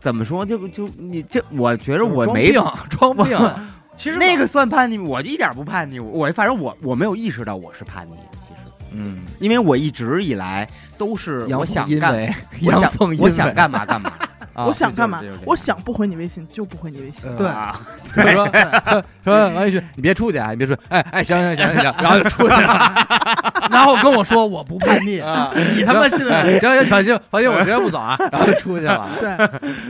[0.00, 3.38] 怎么说，就就你这，我觉得我装没病，装病，
[3.96, 12.34] 其实那个算叛逆，我一点不叛逆，我反正我我没有意识到我是叛逆的，其实，嗯，因为我一直以来都是我想干，
[12.64, 14.12] 我想我想干嘛干嘛，
[14.60, 15.40] 啊我想干嘛就是就是这？
[15.40, 17.30] 样我想不回你微信就不回你微信。
[17.30, 17.80] 嗯对啊
[18.14, 18.48] 就说
[19.24, 23.06] 说王一旭，你别出去啊，你别出去，哎哎，行行行行行，然后就出去了
[23.70, 26.42] 然后跟我说我不叛逆，啊，你他妈信了？
[26.58, 29.30] 行行，放心放心，我绝对不走啊，然后就出去了对，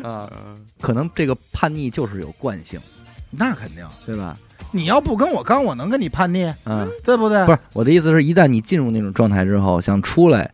[0.03, 0.29] 啊。
[0.81, 2.81] 可能这个叛逆就是有惯性，
[3.31, 4.37] 那肯定，对吧？
[4.73, 7.45] 你要不跟我刚，我能跟你叛逆，嗯，对不对？
[7.47, 10.51] 不是我的意思是，一旦你进入那种状态之后，想出来，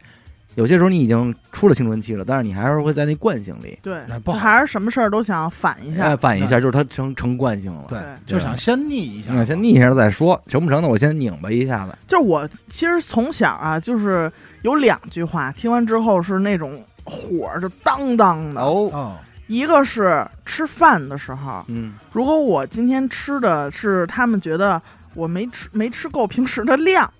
[0.57, 6.17] 有些时候你已经出了青春期了，但是你还是会在那惯性里，对那，不好还是什么事儿都想反一哎，下。
[6.17, 7.85] 反一下，就是它成成惯性了。
[7.89, 9.33] 对对，就想先逆一下。
[9.33, 10.89] 那先逆一下再说，成不成的？
[10.89, 11.97] 我先拧巴一下子。
[12.07, 14.31] 就是我其实从小啊，就是
[14.63, 18.61] 有两句话，听完之后是那种火儿就当当的。
[18.63, 19.17] 哦，哦，
[19.49, 24.81] 一个是吃饭的时候，嗯如果我今天吃的是他们觉得
[25.15, 27.13] 我没吃没吃够平时的量，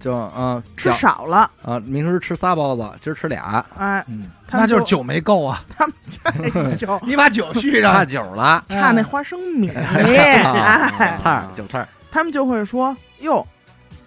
[0.00, 13.46] 就嗯，吃少了，啊，明儿吃仨包子，今儿吃俩，哎，嗯，他们就那就是酒没够啊，他们家酒 你把酒续差上，酒了，差那花生米， 菜儿韭菜儿，他们就会说哟，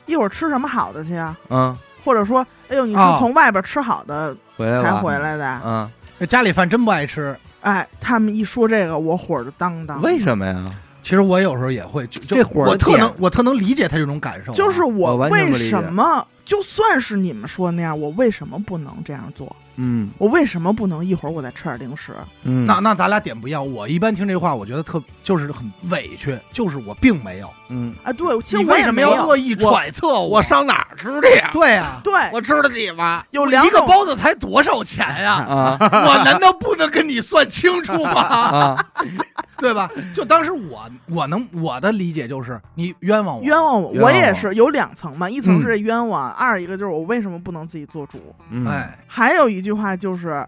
[0.07, 1.37] 一会儿吃什么好的去啊？
[1.49, 5.61] 嗯，或者说，哎呦，你是哦从外边吃好的回来了，才回来的？
[5.63, 5.89] 嗯，
[6.27, 7.37] 家里饭真不爱吃。
[7.61, 10.01] 哎，他们一说这个，我火儿就当当。
[10.01, 10.65] 为什么呀？
[11.03, 14.55] 其实我有时候也会，就就这活儿我特能，我特能理解他这种感受啊。
[14.55, 19.53] 就是我我为什么，就算是你们说那样，我为什么不能这样做？
[19.75, 22.13] 嗯我为什么不能一会儿我再吃点零食？
[22.43, 23.73] 嗯，那那咱俩点不一样。
[23.73, 27.49] 我一般听这话，我觉得特就是很委屈，就是我并没有。
[27.69, 30.27] 嗯，啊，对，其实你为什么要恶意揣测我？
[30.27, 31.49] 我上哪儿吃的呀？
[31.53, 33.23] 对呀，对，我吃得起吗？
[33.31, 35.33] 有两种一个包子才多少钱呀？
[35.49, 38.21] 啊我难道不能跟你算清楚吗？
[38.21, 38.85] 啊，
[39.57, 39.89] 对吧？
[40.13, 48.19] 就当时我我能我的理解就是你冤枉我，冤枉我，我我也是有两层嘛，一层嗯是这冤枉，二一个就是我为什么不能自己做主？
[48.51, 50.47] 嗯，哎，还有一句话就是，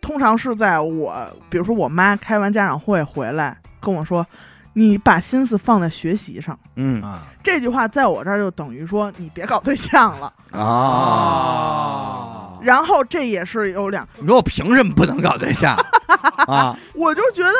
[0.00, 1.14] 通常是在我，
[1.48, 4.26] 比如说我妈开完家长会回来跟我说
[4.74, 6.58] ：“你把心思放在学习上。
[6.76, 10.32] 嗯啊这句话在我这儿就等于说你别搞对象了。
[10.58, 15.76] 啊，然后这也是有两，你说我凭什么不能搞对象
[16.48, 16.74] 啊？
[16.94, 17.52] 我就觉得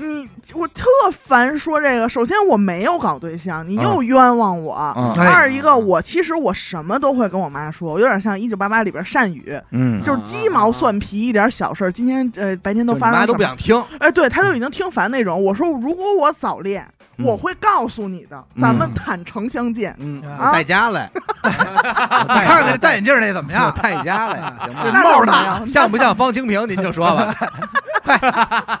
[0.00, 0.84] 你我特
[1.26, 2.08] 烦说这个。
[2.08, 4.74] 首先我没有搞对象，你又冤枉我。
[5.18, 13.26] 二一个，我其实我什么都会跟我妈说，我有点像《一九八八》里边善宇，嗯，就是鸡毛蒜皮一点小事儿，今天呃白天都发生什么？
[13.26, 15.42] 都不想听，哎，对他都已经听烦那种。
[15.42, 16.82] 我说如果我早恋，
[17.18, 19.94] 嗯我会告诉你的，咱们坦诚相见。
[19.98, 21.10] 嗯，啊 我带家来，
[21.42, 23.70] 看看这戴眼镜那怎么样？
[23.82, 24.38] 在家来，
[24.72, 25.02] 行这吗？
[25.04, 26.66] 帽儿那大，像不像方清平？
[26.66, 27.34] 您就说吧，
[28.02, 28.18] 快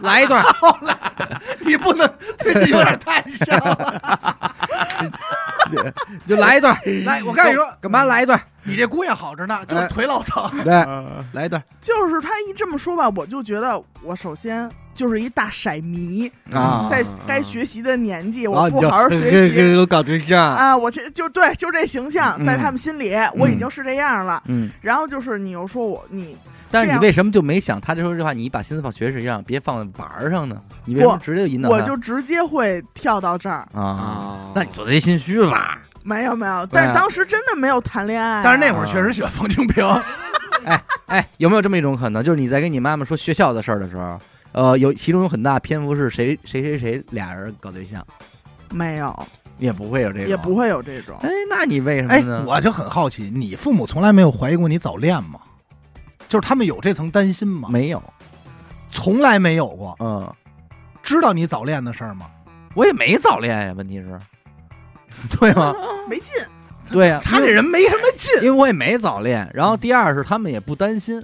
[0.00, 0.42] 来一段，
[1.60, 2.08] 你不能
[2.38, 5.10] 最近有点太像了。
[6.26, 6.76] 就来一段。
[7.04, 8.40] 来，我跟你说，干嘛来一段？
[8.62, 10.50] 你这姑爷好着呢，就是腿老疼。
[10.64, 10.72] 对，
[11.32, 16.86] 来一段就是他一这么说吧，我就觉得我首先就是一大色迷，啊！
[16.90, 19.76] 在该学习的年纪，啊我不好好学习。
[19.80, 24.42] 我搞对象，啊，我这就对，就这形象，嗯在他们心里，我已经是这样了。
[24.46, 24.70] 嗯。
[24.82, 26.36] 然后就是你又说我你
[26.70, 28.32] 但是你为什么就没想他就说这话？
[28.32, 30.60] 你把心思放学习上，别放在玩儿上呢？
[30.84, 31.76] 你为什么直接就引导他？
[31.76, 35.80] 我就直接会跳到这儿，啊，那你做贼心虚吧？
[36.02, 38.42] 没有没有，但是当时真的没有谈恋爱啊。
[38.44, 39.84] 但是那会儿确实喜欢冯清平，
[40.64, 44.18] 哎哎，有没有这么一种可能，就是你在跟你妈妈说学校的事儿的时候，
[44.52, 48.02] 呃，有其中有很大篇幅是谁谁谁谁俩人搞对象，
[48.70, 49.26] 没有，
[49.58, 50.54] 也不会有这种，也不。
[50.54, 51.18] 会有这种。
[51.22, 55.40] 哎，那你为什么哎呢？，我就很好奇，你父母从来没有怀疑过你早恋吗？
[56.30, 57.68] 就是他们有这层担心吗？
[57.70, 58.00] 没有，
[58.88, 59.96] 从来没有过。
[59.98, 60.32] 嗯，
[61.02, 62.26] 知道你早恋的事儿吗？
[62.74, 64.16] 我也没早恋呀，问题是，
[65.38, 65.74] 对吗？
[66.08, 66.26] 没劲，
[66.92, 68.32] 对呀，他这人没什么劲。
[68.36, 71.20] 因为我也没早恋，然后第二是他们也不担心，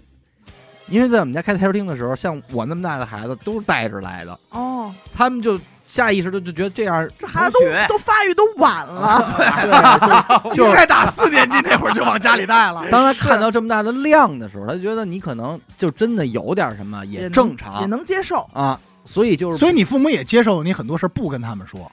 [0.88, 9.34] 因为在我们家开台球厅的时候，像我那么大的孩子都是带着来的，哦，他们就下意识的就觉得这样，这孩子都同学都发育都晚了，
[10.50, 12.84] 对，就应该打四年级那会儿就往家里带了。
[12.90, 18.48] 当他看到这么大的量的时候，他觉得你可能就真的有点什么，也正常也常能接受。
[18.52, 21.90] 啊，所以就是所以你父母也接受你很多事儿不跟他们说。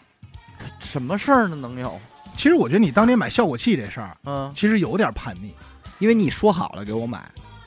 [0.79, 1.99] 什么事儿呢能有？
[2.35, 5.53] 其实我觉得你当年买效果器这事儿，嗯，其实有点叛逆。
[5.99, 7.21] 因为你说好了给我买，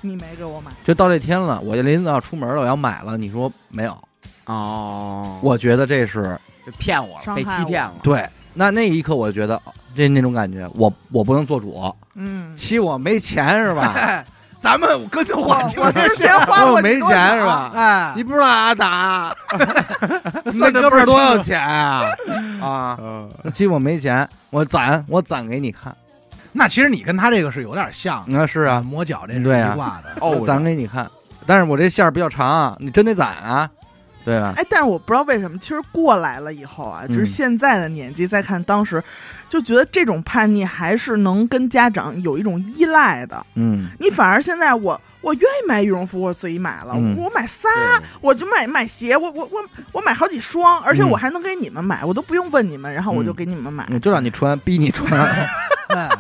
[0.07, 3.97] 你没给我买，就到这天了，我就临要出门了，我要买了，你说没有？
[4.47, 6.39] 哦，我觉得这是
[6.79, 7.95] 骗我了，伤害被欺骗了。
[8.03, 8.27] 对。
[8.59, 9.61] 那那一刻，我就觉得
[9.95, 13.93] 这那种感觉，我我不能做主，嗯，欺我没钱是吧？
[13.95, 14.25] 哎，
[14.59, 17.45] 咱们跟着我我之前花我没钱是？
[17.45, 17.71] 吧？
[17.77, 19.37] 哎，你不知道阿达，
[20.55, 22.09] 那哥们儿多少钱啊？
[22.63, 25.95] 啊，欺我没钱，我攒我攒给你看。
[26.57, 28.39] 那其实你跟他这个是有点像的。
[28.39, 30.11] 那是啊，磨脚这是对啊一挂的。
[30.21, 31.09] 哦攒给你看。
[31.47, 33.71] 但是我这线儿比较长啊，你真得攒啊，
[34.25, 34.55] 对吧？
[34.57, 39.01] 哎，但是我不知道为什么，其实过来了以后啊，就是嗯现在的年纪再看当时，
[39.49, 43.47] 就觉得这种叛逆还是能跟家长有一种依赖的。
[43.55, 47.69] 嗯，你反而现在我我愿意买羽绒服，我自己买了，嗯我买仨，
[48.21, 55.09] 我就买买鞋，我我我我买好几双，而且嗯我还能给你们买，我都不用问你们，然后我就给你们买，我就让你穿，逼你穿，
[55.95, 56.11] 哎，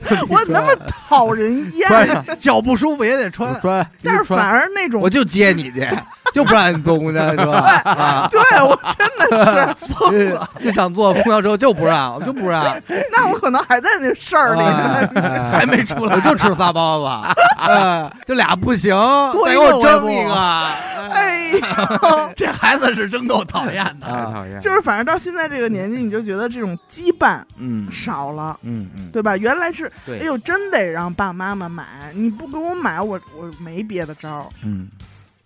[0.28, 0.74] 我那么
[1.08, 1.88] 讨人厌。
[1.88, 3.58] 穿脚不舒服也得穿。
[3.60, 5.86] 穿，但是反而那种我就接你去，
[6.32, 12.64] 就不让你坐公交车啊，对我真的是，疯了，就想坐公交车就不让，我就不让，
[13.12, 15.10] 那我可能还在那事儿里呢。
[15.14, 18.94] 哎还没出来我就吃仨包子，哎就俩不行，
[19.44, 20.34] 再给我蒸一个，
[21.10, 24.06] 哎呦， 这孩子是真够讨厌的。
[24.06, 28.58] 啊，讨厌就是反正到现在这个年纪，你就觉得这种羁绊嗯少了。
[28.62, 29.36] 嗯嗯，对吧？
[29.36, 34.44] 原来是，哎呦，真得让爸爸妈妈买，你不给我买，我我没别的招儿。
[34.64, 34.88] 嗯，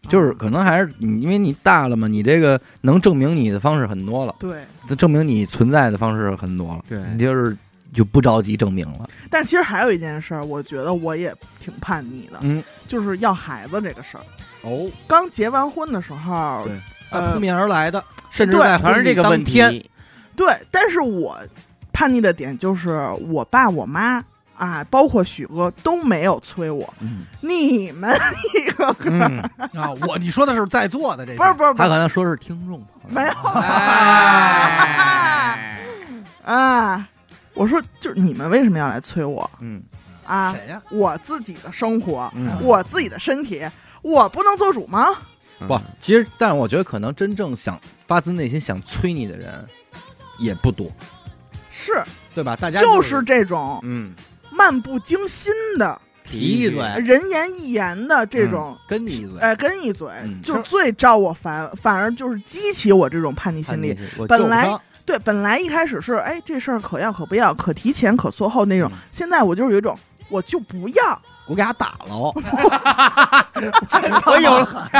[0.08, 4.60] 就是可能还是你，因为你大了嘛，你这个能证明你的方式很多了，对，
[4.96, 7.56] 证明你存在的方式很多了，对你就是
[7.92, 14.24] 就不着急证明了，但其实还有一件事儿，我觉得我也挺叛逆的，嗯，就是要孩子这个事儿。
[14.62, 16.72] 哦，刚结完婚的时候，对
[17.10, 19.58] 呃扑面而来的，甚至对在全是这个问题。
[19.58, 19.84] 当天
[20.36, 21.38] 对，但是我
[21.92, 24.24] 叛逆的点就是我爸我妈
[24.60, 28.14] 啊，包括许哥都没有催我，嗯 你们
[28.54, 29.38] 一个个、嗯，
[29.72, 35.80] 啊，我你说的是在座的这 不是不是不是他可能说是听众，没有哎，
[36.44, 37.08] 啊，
[37.54, 39.82] 我说就是你们为什么要来催我嗯
[40.26, 40.52] 啊？
[40.52, 40.82] 谁呀？
[40.90, 43.66] 我自己的生活，嗯，我自己的身体，
[44.02, 45.06] 我不能做主吗？
[45.66, 49.66] 不，其实，但我觉得可能真正想发自内心想催你的人
[50.38, 50.90] 也不多，
[51.70, 52.02] 是，
[52.34, 52.54] 对吧？
[52.56, 54.14] 大家就是是这种嗯，
[54.60, 55.98] 漫不经心的
[56.28, 63.98] 提一嘴，人言一言的这种，跟你一嘴，哎，跟一嘴嗯就最招我烦，反而就是激起我这种叛逆心理。
[64.28, 68.98] 本来对，本来一开始是哎这事儿可要可不要，可提前可缩后那种，嗯。
[69.10, 69.98] 现在我就是有一种
[70.28, 72.14] 我就不要，我给他打了，
[74.26, 74.90] 我有了，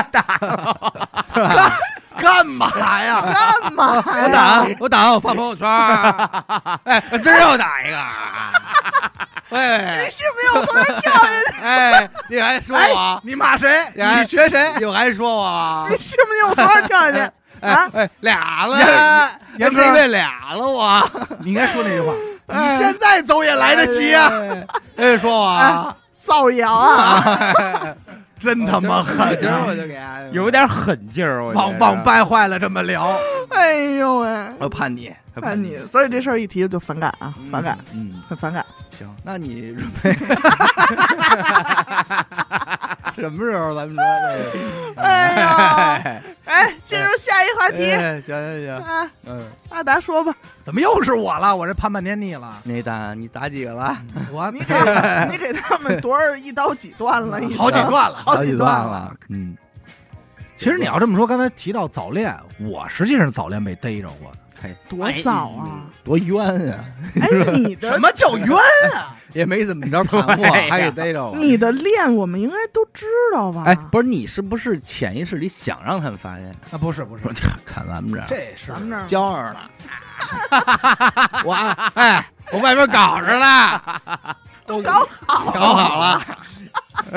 [2.17, 2.71] 干嘛
[3.05, 3.21] 呀？
[3.63, 3.97] 干嘛
[4.27, 4.67] 呀？
[4.81, 4.89] 我？
[4.89, 7.99] 打我打我发朋友圈儿， 哎，真要打一个，
[9.51, 11.63] 哎你信不信我从这儿跳下去？
[11.63, 13.69] 哎，你还说我，你骂谁？
[13.99, 14.73] 哎你学谁？
[14.79, 17.19] 你还说我你，信不信我从这儿跳下去？
[17.19, 17.31] 啊
[17.61, 22.15] 哎哎，俩了，严哥这位俩了我，你应该说那句话。
[22.47, 24.31] 你哎现在走也来得及啊！
[24.33, 27.23] 哎，哎说我啊，造谣啊！
[28.41, 29.65] 真他妈狠今儿啊！
[29.69, 30.01] 我就给
[30.33, 33.15] 有点狠劲儿，往往败坏了这么聊，
[33.51, 38.65] 哎呦喂，我叛逆，叛逆，所以这事儿一提就反感啊，反感，嗯，很反感。
[38.91, 40.13] 行，那你准备
[43.15, 45.01] 什么时候咱们说这个？
[45.03, 46.03] 哎呀，
[46.45, 50.35] 哎，进入下一话题哎行行行，啊，嗯，阿达说吧，
[50.65, 51.55] 怎么又是我了？
[51.55, 52.61] 我这盼半天腻了。
[52.65, 53.97] 你打你打几个了？
[54.33, 54.75] 我你给
[55.31, 57.41] 你给他们多少一刀几断了？
[57.57, 58.15] 好几段了。
[58.15, 59.57] 好几段段了。，嗯，
[60.57, 64.39] 其实你要这么说，刚才提到早恋，我实际上早恋被逮着过的。
[64.63, 65.83] 嘿，多早啊！
[66.05, 66.85] 多冤啊！
[67.21, 68.49] 哎，你的什么叫冤
[68.95, 69.17] 啊？
[69.33, 71.39] 也没怎么着谈过，还给逮着了。
[71.39, 73.63] 你的恋，我们应该都知道吧？
[73.65, 76.49] 哎，不是你是不是潜意识里想让他们发现？
[76.73, 77.33] 啊，不是不是说，
[77.65, 79.71] 看咱们这儿这是咱们这儿骄傲了，
[81.45, 81.55] 我
[81.95, 83.81] 哎，我外边搞着呢，
[84.71, 84.93] 都搞
[85.27, 86.23] 好，搞好了，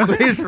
[0.08, 0.44] 随时，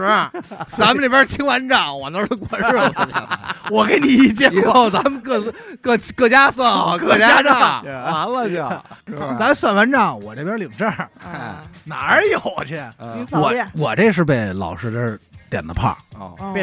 [0.67, 3.39] 咱们这边清完账，我那儿过日子去了。
[3.69, 5.39] 我给你一见以，后咱们各
[5.81, 8.55] 各各家算好各家家账完了就，
[9.13, 9.35] 是吧？
[9.37, 12.81] 咱算完账，我这边领证，啊哪儿有去？
[12.97, 15.95] 嗯我恋我这是被老师这儿点的炮，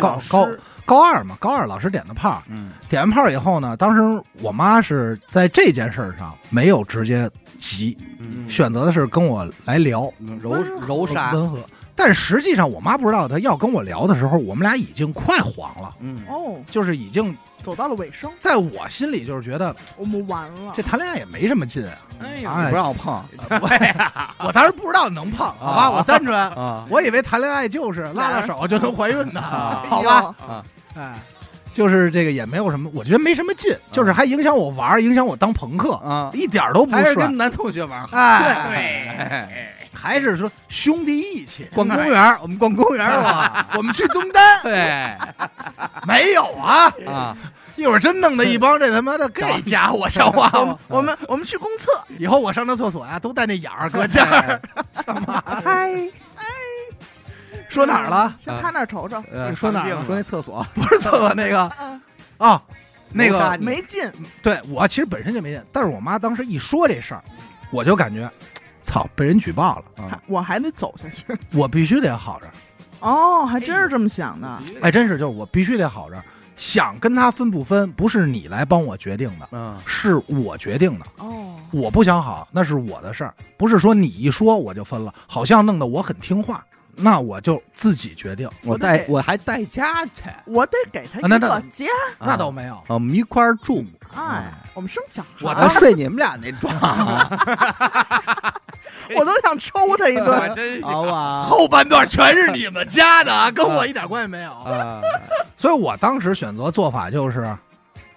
[0.01, 0.49] 高老师高
[0.85, 7.31] 高二嘛，高二老师点的炮，嗯点完炮以后呢，当时我妈是在这件事儿上没有直接
[7.63, 8.49] 急，嗯。
[8.49, 10.53] 选择的是跟我来聊柔
[10.87, 11.59] 柔沙，温和。
[11.95, 20.73] 但实际上，我妈不知道，她要跟我聊的时候，我们俩已经快黄了，嗯，哦，就是已经走到了尾声，在我心里就是觉得我们完了。
[20.75, 21.99] 这谈恋爱也没什么劲啊。
[22.21, 23.23] 哎呀不让我碰。
[24.45, 26.87] 我当时不知道能碰，好吧，啊我单纯，啊。
[26.89, 29.85] 我以为谈恋爱就是拉拉手就能怀孕的，啊。
[29.87, 31.15] 好吧，啊，哎，
[31.75, 37.37] 就是这个也没有什么，我觉得没什么劲，就是还影响我玩儿，影响我当朋克，啊，一点都不帅还是跟。
[37.37, 38.17] 男同学玩好。
[38.17, 41.67] 哎，对，还是说兄弟义气。
[41.75, 43.67] 逛公园，我们逛公园吧。
[43.77, 45.17] 我们去东单对
[46.07, 46.93] 没有啊？
[47.07, 47.37] 啊，
[47.77, 50.77] 一会儿真弄的一帮这他妈的 gay 家伙，笑话我们？
[50.89, 54.61] 我们我们去公厕，以后我上那厕所呀，都带那眼儿搁这儿。
[55.65, 55.91] 嗨，
[57.73, 58.35] 说哪儿了？
[58.39, 62.01] 先他那儿瞅瞅，呃说哪儿了说那厕所， 不是厕所那个嗯
[62.39, 62.63] 啊，
[63.13, 64.11] 那个没劲，
[64.43, 67.23] 对我其实本身就没劲，但是我妈当时一说这事儿，
[67.71, 68.31] 我就感觉，
[68.83, 71.25] 操，被人举报了，还我还得走下去。
[71.57, 72.47] 我必须得好着。
[73.01, 74.61] 哦，还真是这么想的。
[74.81, 76.23] 哎，真是，就是我必须得好着。
[76.55, 81.07] 想跟他分不分，不是你来帮我决定的，嗯，是我决定的。
[81.19, 86.65] 哦，我不想好，那是我的事儿，不是说你一说我就分了，好像弄得我很听话，
[86.95, 88.49] 那我就自己决定。
[88.65, 91.87] 我带我还带家去，我得给他一啊那那个家。
[92.19, 93.83] 那倒没有，啊我们一块儿住，
[94.15, 96.73] 哎，我们生小孩儿，我啊睡你们俩那床，
[99.17, 100.53] 我都想抽他一顿。
[100.55, 101.45] 真是 好吧？
[101.49, 104.53] 后半段全是你们家的啊，跟我一点关系没有。
[104.53, 105.01] 啊，
[105.57, 107.57] 所以我当时选择做法就是，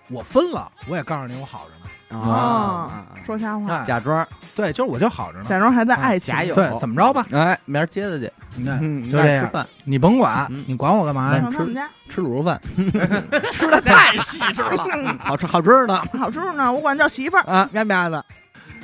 [0.09, 1.74] 我分了，我也告诉你我好着呢。
[2.19, 5.45] 啊，说瞎话，哎，假装，对，就是我就好着呢。
[5.47, 6.33] 假装还在爱情。
[6.35, 6.37] 里。
[6.39, 6.55] 假有。
[6.55, 7.25] 对，怎么着吧？
[7.31, 9.45] 哎，明儿接他去，你看，嗯，就这样。
[9.45, 11.47] 吃饭，你甭管嗯，你管我干嘛呀？
[11.51, 11.89] 吃他们家。
[12.07, 12.61] 吃卤肉饭，
[13.51, 15.17] 吃的太细致了。
[15.19, 17.41] 好吃好吃的 好吃呢，我管叫媳妇儿。
[17.43, 18.23] 啊，喵喵的，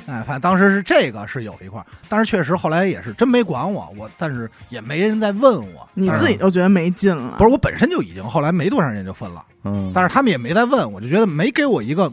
[0.08, 9.92] 哎，反正当时是这个是有一块，但是确实后来也是真没管我，我但是也没人再问我，你自己但是就觉得没劲了，不是我本身就已经后来没多长时间就分了，嗯。
[9.94, 12.12] 但是他们也没再问，我就觉得没给我一个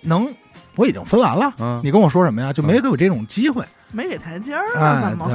[0.00, 0.26] 能，
[0.76, 2.52] 我已经分完了，嗯，你跟我说什么呀？
[2.52, 3.64] 就没给我这种机会。
[3.94, 5.08] 没给台阶儿哎啊？
[5.10, 5.34] 怎么会？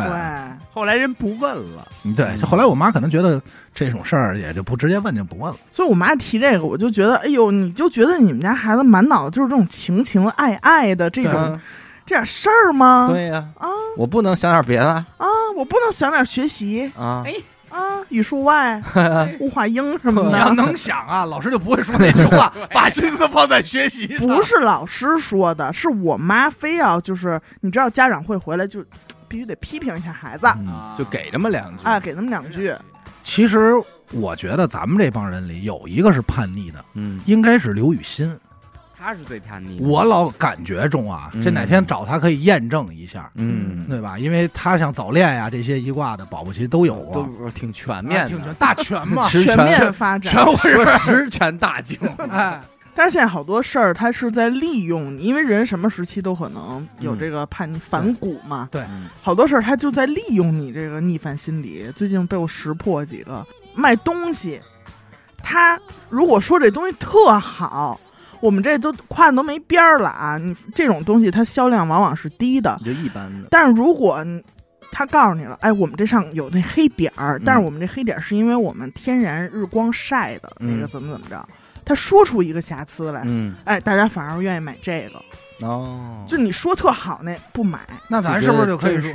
[0.74, 3.40] 后来人不问了，对，就后来我妈可能觉得
[3.72, 5.58] 这种事儿也就不直接问就不问了。
[5.72, 11.60] 所以我妈提这个，我就觉得，哎呦，你就觉得你们家孩子满脑子就是这种情情爱爱的这种嗯
[12.04, 13.08] 这点事儿吗？
[13.12, 17.24] 对呀，啊我不能想点别的啊，我不能想点学习啊，
[17.70, 18.82] 啊，语数外、
[19.40, 20.54] 物化英什么你要。
[20.54, 24.28] 能想啊，老师就不会说那句话， 把心思放在学习上。
[24.28, 28.84] 不是老师说的，是我妈非要就是，你知道家长会回来就
[29.28, 32.74] 必须得批评一下孩子，嗯就给这么两句，哎，给那么两句。
[33.24, 33.74] 其实
[34.12, 38.38] 我觉得咱们这帮人里有一个是叛逆的，嗯应该是刘雨欣。
[38.98, 39.86] 他是最叛逆的。
[39.86, 44.18] 我老感觉中啊，嗯这哪天找他可以验证一下，嗯，对吧？
[44.18, 47.52] 因为他像早恋呀这些一挂的，保不齐都有都啊。
[47.54, 50.46] 挺全面的挺全的，大全嘛，全 全面发展全。
[50.46, 51.98] 我说是十全大敬，
[52.30, 52.60] 哎，
[52.96, 58.68] 但是现在好多事儿，他是在利用你，因为人什么时期都可能有这个叛逆反骨嘛。
[58.72, 61.86] 对嗯好多事儿他就在利用你这个逆反心理。
[61.96, 63.46] 最近被我识破几个
[63.76, 64.60] 卖东西，
[65.38, 65.80] 他
[66.10, 68.00] 如果说这东西特好，
[68.40, 70.38] 我们这都夸的都没边儿了啊！
[70.38, 74.24] 你这种东西它销量往往是低的，就一般的，但是如果
[74.92, 81.48] 他告诉你了，哎，我们这上有那黑点儿，但是我们这黑点儿是因为我们天然日光晒的，那个嗯怎么怎么着，
[81.84, 85.22] 他说出一个瑕疵来，嗯，哎，大家反而愿意买这个。
[85.66, 89.12] 哦，就你说特好那不买，那咱是不是就可以说，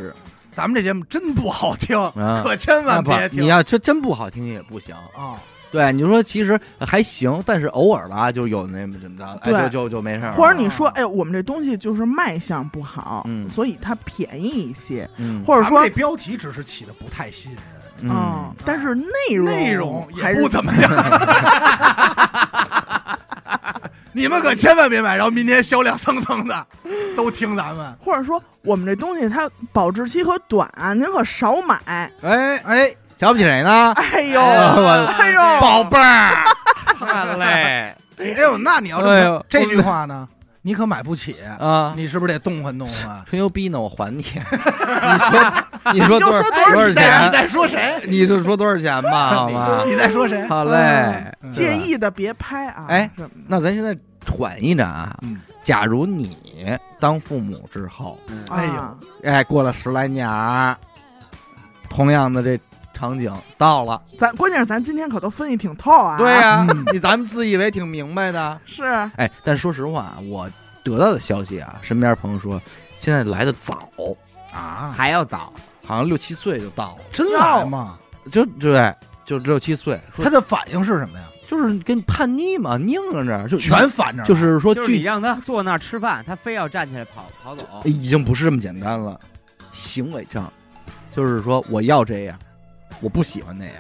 [0.53, 2.43] 咱们这节目真不好听，啊？
[2.45, 4.95] 可千万别听你要这真不好听也不行。
[5.17, 5.41] 啊！
[5.73, 10.31] 对，你说其实还行，但是偶尔吧，就有那么怎么着，就就就没事。
[10.33, 17.65] 或者你说，哎，我们这东西就是卖相不好，嗯所以它便宜一些，嗯，或者说这，标题只是起的不太吸引人，
[18.03, 20.93] 嗯嗯，但是内容内容也不怎么样。
[24.15, 26.67] 你们可千万别买，然后明天销量蹭蹭的，
[27.17, 27.97] 都听咱们。
[27.99, 31.81] 或者说我们这东西它保质期可短，您可少买。
[31.87, 32.13] 哎，
[32.59, 33.93] 哎，瞧不起谁呢？
[33.95, 36.45] 哎呦，哎我哎呦，宝贝儿，
[36.99, 39.01] 看嘞，哎呦，那你要
[39.49, 40.29] 这句话呢，
[40.63, 43.23] 你可买不起，啊，你是不是得动换动换？
[43.25, 44.25] 吹牛逼呢，我还你。
[44.35, 44.41] 你
[45.31, 45.53] 说，
[45.95, 48.03] 你说多少多少钱你在说谁？
[48.09, 49.83] 你就说多少钱吧，好吗？
[49.87, 50.45] 你在说谁？
[50.49, 52.87] 好嘞，嗯介意的别拍啊！
[52.89, 53.09] 哎
[53.47, 53.97] 那咱现在
[54.29, 55.17] 缓一着啊。
[55.23, 56.37] 嗯，假如你
[56.99, 60.29] 当父母之后，嗯哎呦啊哎，过了十来年，
[61.89, 62.59] 同样的这
[63.03, 66.17] 场景到了，咱关键是咱今天可都分析挺透啊。
[66.19, 66.85] 对呀、嗯。
[66.93, 68.85] 你咱们自以为挺明白的，是。
[69.17, 70.49] 哎，但说实话，我
[70.85, 72.63] 得到的消息啊，身边朋友说
[72.95, 73.89] 现在来的早，
[74.53, 75.53] 啊，还要早，
[75.85, 77.99] 好像六七岁就到了，真来吗？
[78.31, 78.95] 就对，
[79.25, 81.25] 就六七岁，他的反应是什么呀？
[81.49, 87.65] 就是跟你叛逆嘛，拧着就全反着，就是说就是你让他坐那儿吃饭，他非要站起来跑跑走。
[87.83, 89.19] 已经不是这么简单了，
[89.73, 90.51] 行为上
[91.11, 92.39] 就是说我要这样，
[93.01, 93.75] 我不喜欢那样。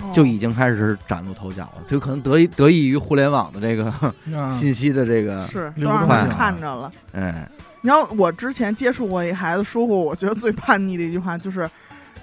[0.00, 3.92] 哦就已经开始崭露头角了，就可能得益得益于互联网的这个
[4.26, 6.90] 嗯 信息的这个，是都让人动性看着了。
[7.12, 7.48] 哎，
[7.80, 11.68] 你知道我之前接触过一孩子说过，我觉得最叛逆的一句话就是，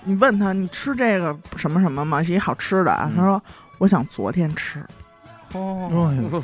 [0.06, 2.24] 你问他你吃这个什么什么吗？
[2.24, 3.10] 是一好吃的啊？
[3.12, 3.44] 嗯他说
[3.78, 4.82] 我想昨天吃。
[5.52, 5.90] 哦，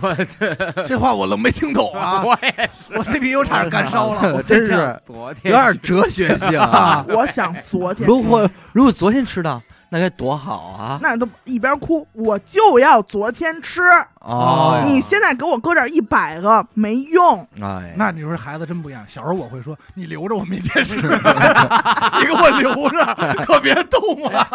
[0.02, 0.54] 我这
[0.86, 2.24] 这话我都没听懂啊！
[2.24, 4.32] 我也我 CPU 差点干烧了。
[4.36, 7.06] 我真是昨天有点哲学性啊。
[7.08, 9.62] 我想昨天，如果如果昨天吃到，
[9.94, 10.98] 那该多好啊！
[11.02, 13.82] 那都一边哭，我就要昨天吃。
[14.22, 19.04] 哦，你现在给我搁这一百个没用，哎，那你说孩子真不一样。
[19.06, 23.06] 小时候我会说，你留着我明天吃， 你给我留着，
[23.46, 24.48] 可别动啊！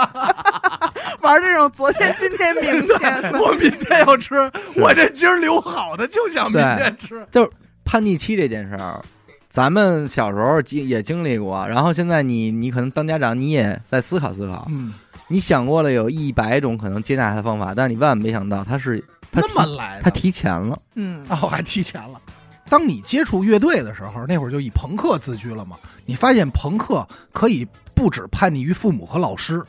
[1.20, 3.32] 玩这种昨天、今天、明天的。
[3.38, 7.26] 我明天要吃，我这今儿留好的就想明天吃。
[7.30, 7.50] 就是
[7.84, 9.02] 叛逆期这件事儿，
[9.50, 14.94] 咱们小时候经也经历过，然后现在你你可能当家长，你也在思考思考，嗯，
[15.28, 19.02] 你想过了有一百种可能接纳他的方法，但是你万万没想到他是
[19.32, 22.20] 他那么来的，他提前了，嗯，哦，还提前了。
[22.68, 25.76] 当你接触乐队的时候，那会儿就以朋克自居了嘛。
[26.04, 29.62] 你发现朋克可以不止叛逆于父母和老师，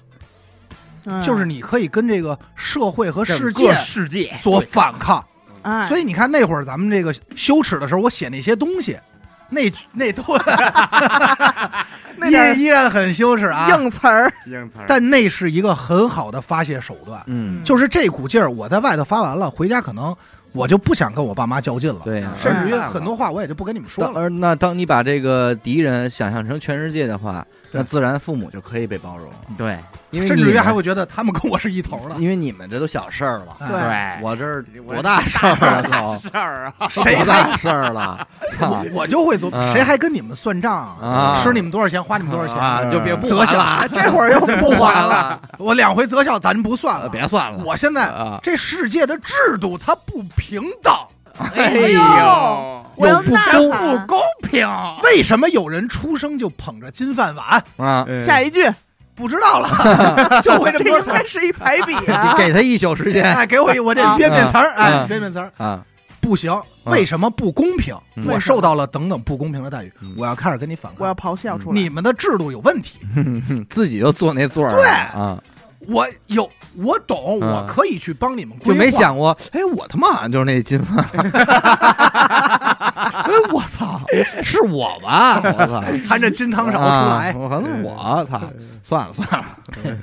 [1.06, 1.24] 嗯。
[1.24, 4.34] 就是你可以跟这个社会和世界世界。
[4.36, 5.24] 所反抗。
[5.62, 8.98] 哎，所以你看那会儿咱们这个羞耻的时候，我写那些东西，
[9.50, 9.62] 那
[9.94, 10.22] 那都
[12.30, 13.70] 依依然很羞耻啊。
[13.70, 20.16] 硬词儿，硬词儿但那是一个很好的发泄手段，嗯，就是这股劲儿，我在外头发完了，回家可能
[20.52, 24.20] 我就不想跟我爸妈较劲了，对呀、甚至于很多话我也就不跟你们说了。
[24.20, 29.78] 而那当你把这个敌人想象成全世界的话，对那自然父母就可以被包容了，对。
[30.10, 32.16] 因为甚至于还会觉得他们跟我是一头的。
[32.16, 38.26] 因为你们这都小事儿了，哎对，我这儿多大事儿了都，事儿啊，谁大事儿了？
[38.62, 41.38] 我我就会做，啊谁还跟你们算账啊？
[41.44, 42.58] 吃你们多少钱，花你们多少钱？
[42.58, 47.10] 啊，就别不择校还了， 这会儿又不还了，我两回择校咱不算呃了。
[47.10, 50.94] 别算了，我现在啊，这世界的制度它不平等，
[51.56, 52.02] 哎呦
[52.96, 54.08] 我不呐公不。
[54.08, 54.68] 公平。
[55.04, 57.64] 为什么有人出生就捧着金饭碗？
[57.78, 58.68] 啊，下一句，
[59.14, 61.14] 不知道了， 就会这这么多词儿。
[61.14, 62.38] 应该是一排比啊你。
[62.44, 65.52] 给他一宿时间哎，给我一我这啊编编词儿，啊哎，编编词儿。
[65.58, 65.82] 啊，
[66.20, 66.52] 不行，
[66.86, 67.96] 为什么不公平？
[68.16, 71.34] 嗯我受到了等等不公平的待遇嗯，我要开始跟你反我要抗。
[71.34, 71.80] 咆哮出来。
[71.80, 73.00] 你们的制度有问题，
[73.70, 75.38] 自己就坐那座儿对啊，
[75.88, 77.48] 我有我懂，嗯。
[77.48, 78.80] 我可以去帮你们规就。
[78.80, 81.02] 没想过，哎，我他妈好像就是那金发，
[83.18, 84.02] 哎，我操，
[84.44, 85.42] 是我吧？
[85.44, 88.42] 我操，含着金汤勺出来，啊我可能我操，
[88.84, 89.46] 算了算了，
[89.84, 89.98] 嗯。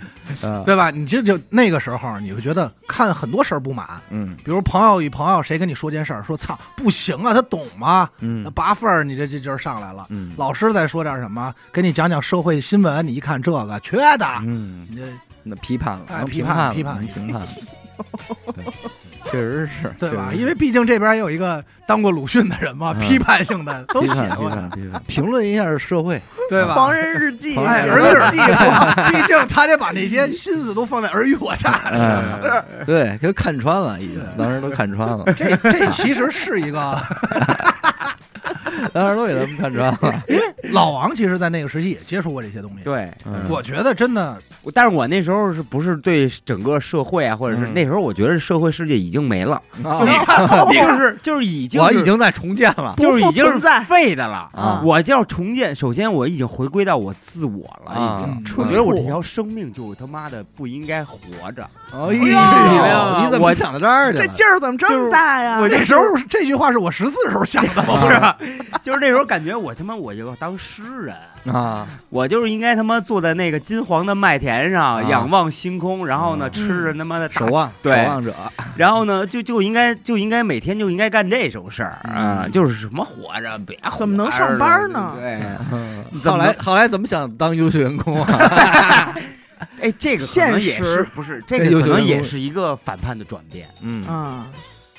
[0.64, 0.90] 对吧？
[0.90, 4.34] 你这就那个时候，你会觉得看很多事儿不满，嗯。
[4.42, 8.08] 比如朋友与朋友谁跟你说件事儿，说操不行啊，他懂吗？
[8.18, 10.06] 那嗯八份儿你这这劲儿上来了。
[10.08, 10.32] 嗯。
[10.38, 15.02] 老师再说点什么，给你讲讲社会新闻，你一看这个缺的，嗯，你这
[15.44, 16.94] 那批判了，哎批判了判批判。
[16.96, 17.48] 能评判了，
[19.30, 20.32] 确实是，对吧？
[20.34, 23.08] 因为毕竟这边也有一一个当过鲁迅的人嘛，嗯。
[23.08, 26.74] 批判性的都写过，判批判， 评论一下社会，对吧？
[26.74, 28.38] 狂人日记，哎，儿日子记，
[29.12, 31.92] 毕竟他得把那些心思都放在尔虞我诈上。
[31.92, 37.00] 哎，对，给看穿了，已经，当时都看穿了，这这其实是一个，
[38.92, 42.84] 当时都给他们看穿了，因为老王其实，在那个时期也接触过这些东西。
[42.84, 43.44] 对，嗯。
[43.48, 55.76] 我觉得真的，我但是我那时候是不是对整个社会啊，或者是嗯那时候我觉得社会世界已经没了，啊你看，你就看，是就是已经是我已经在重建了，就是已经是在废的了啊我就要重建。
[55.76, 58.34] 首先我已经回归到我自我了，啊已经。
[58.34, 61.18] 嗯我觉得我这条生命就他妈的不应该活
[61.52, 61.68] 着。
[61.92, 64.18] 哎呦呦，你怎么想到这儿去？
[64.18, 65.58] 这劲儿怎么这么大呀？
[65.60, 71.16] 我那时候这句话是我十四时候想的，不是，就是那时候感觉我他妈我就要当诗人，
[71.52, 75.02] 啊，我就是应该他妈坐在那个金黄的麦田上，啊。
[75.02, 76.52] 仰望星空，然后呢嗯。
[76.52, 78.02] 吃着他妈的大守望，对。
[78.02, 78.34] 守望者，
[78.76, 82.50] 然后呢，就就应该就应该每天就应该干这种事儿啊，嗯。
[82.50, 85.16] 就是什么活着，别怎么能上班呢？
[85.20, 86.04] 对，嗯。
[86.24, 89.14] 后来后来怎么想当优秀员工啊？
[89.80, 90.84] 哎，这个可能也现实。
[90.84, 93.68] 是不是这这个可能也是一个反叛的转变。
[93.82, 94.06] 嗯。
[94.06, 94.46] 啊，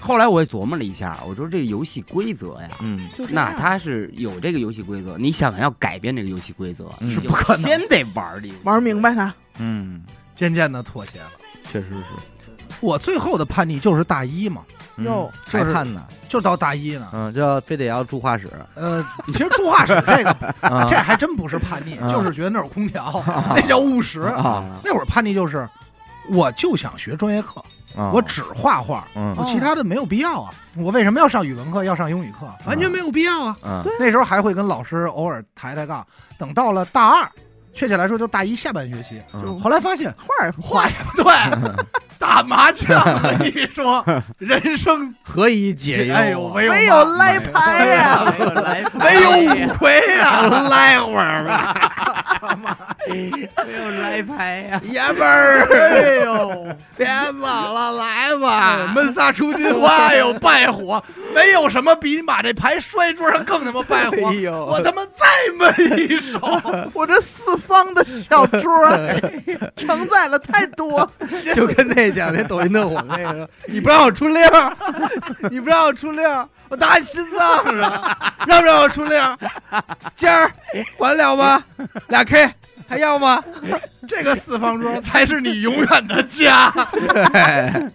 [0.06, 2.70] 后来我也琢磨了一下，我说这个游戏规则呀。
[2.82, 3.10] 嗯。
[3.10, 7.10] 那就是那它是有这个游戏规则，你想要改变这个游戏规则，嗯。
[7.10, 7.62] 你就不可能。
[7.64, 9.34] 先得玩儿玩明白它。
[9.58, 10.04] 嗯，
[10.36, 11.32] 渐渐的妥协了。
[11.72, 12.48] 确实是，
[12.80, 14.62] 我最后的叛逆就是大一嘛，
[14.98, 17.10] 嗯哟就是还判呢，就到大一呢。
[17.12, 20.30] 嗯，就要非得要住画室，呃，其实住画室这个，
[20.62, 20.86] 啊。
[20.88, 24.22] 这还真不是叛逆，啊就是觉得那儿有空调， 那叫务实。
[24.22, 24.64] 啊。
[24.84, 25.68] 那会儿叛逆就是，
[26.30, 27.64] 我就想学专业课，
[27.98, 30.54] 啊，我只画画，嗯我其他的没有必要啊。
[30.78, 32.48] 我为什么要上语文课，要上英语课？
[32.66, 33.58] 完全没有必要啊。
[33.64, 36.06] 嗯那时候还会跟老师偶尔抬抬杠。
[36.38, 37.30] 等到了大二，
[37.74, 41.34] 确切来说就大一下半学期，嗯后来发现画儿画也不 对，
[42.18, 44.04] 打麻将，我跟你说，
[44.38, 46.16] 人生何以解忧？
[46.16, 49.30] 哎呦，没有没有来牌呀，没有来没有
[49.66, 51.76] 五魁呀，来会儿吧，
[53.08, 56.68] 没有来牌呀，爷们儿，哎呦，
[56.98, 64.30] 别走了，来吧，闷撒出金花哟，败火，没有什么比你把这牌摔桌上更他妈败火。
[64.30, 64.66] 哎呦。
[64.66, 65.26] 我他妈再
[65.58, 66.40] 闷一手，
[66.94, 69.22] 我这四方的小桌儿
[69.76, 71.10] 承载了太多。
[71.54, 74.42] 就跟那讲那抖音特火那个，你不让我出溜，
[75.50, 78.18] 你不让我出溜，我打你心脏上，
[78.48, 79.38] 让不让我出溜儿？
[80.16, 80.52] 今儿
[80.98, 81.64] 管了吗？
[82.08, 82.50] 俩 K
[82.88, 83.44] 还要吗？
[84.08, 86.72] 这个四方桌才是你永远的家。
[86.94, 87.92] 对，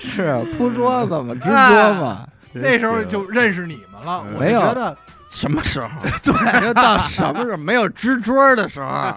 [0.00, 2.26] 是铺桌子嘛，支桌嘛。
[2.52, 4.96] 那时候就认识你们了，我没有就觉得
[5.30, 5.88] 什么时候？
[6.24, 6.32] 对，
[6.62, 9.14] 就到什么时候没有支桌的时候，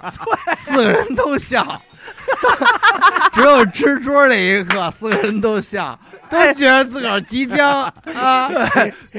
[0.58, 1.82] 四个人都笑。
[3.34, 5.98] 只有支桌那一刻，四个人都笑，
[6.30, 7.84] 都觉得自个儿即将
[8.14, 8.50] 啊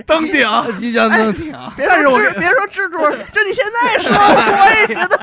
[0.06, 0.46] 登顶。
[0.78, 1.54] 即将登顶。
[1.76, 5.18] 别但是我，别说支桌， 就你现在说，我也觉得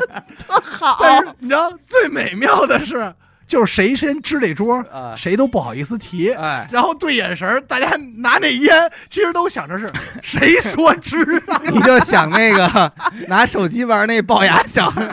[0.48, 0.98] 特好。
[1.02, 3.14] 但是你知道最美妙的是，
[3.48, 6.32] 就是谁先支这桌啊，谁都不好意思提。
[6.34, 9.92] 哎，然后对眼神儿，大家拿那烟，其实都想着是
[10.24, 11.62] 谁说支啊？
[11.70, 12.92] 你就想那个
[13.28, 15.08] 拿手机玩那龅牙小孩，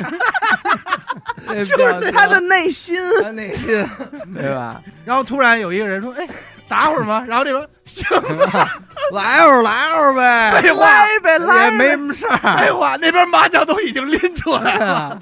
[1.64, 3.84] 就是他的内心，他内心，
[4.34, 4.80] 对吧？
[5.04, 6.26] 然后突然有一个人说：“哎，
[6.68, 8.06] 打会儿吗？”然后这边行
[8.50, 12.56] 吧，来会儿来会儿呗，废话，来呗来也没什，么事儿。
[12.58, 15.20] 废话，那边麻将都已经拎出来了。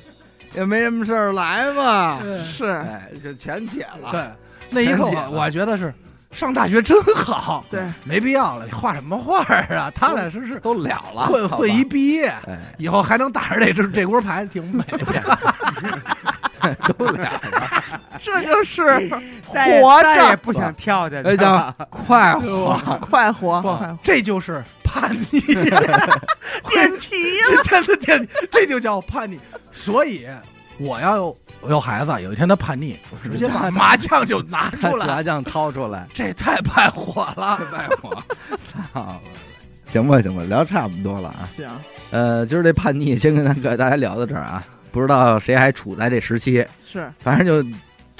[0.54, 2.20] 也没什么事儿，来吧。
[2.44, 4.10] 是哎，就全解了。
[4.10, 4.20] 对，
[4.70, 5.92] 那一刻我觉得是
[6.32, 9.90] 上大学真好，对，没必要了，你画什么画啊？
[9.94, 10.58] 踏踏实实。
[10.60, 14.82] 都了了，混混一毕业，哎，以后还能打着这这这锅牌，挺美。
[14.84, 15.38] 的。
[16.96, 17.40] 都了了。
[18.20, 18.82] 这就是
[19.44, 21.36] 活 再也着，不想跳下去
[21.90, 29.40] 快活，快活，这就是叛逆，电梯呀，今天的电，这就叫叛逆。
[29.72, 30.26] 所以
[30.78, 37.58] 我要有我有孩子，有一天他叛逆，我直接把麻将就拿出来，麻将掏出来， 这太败火了。
[37.70, 38.22] 败火，
[38.92, 39.20] 操！
[39.86, 41.44] 行吧，行吧，聊差不多了啊。
[41.46, 41.68] 行，
[42.10, 47.68] 呃，今儿这叛逆先跟大跟大家聊到这儿啊，不知道谁还处在这时期，是反正就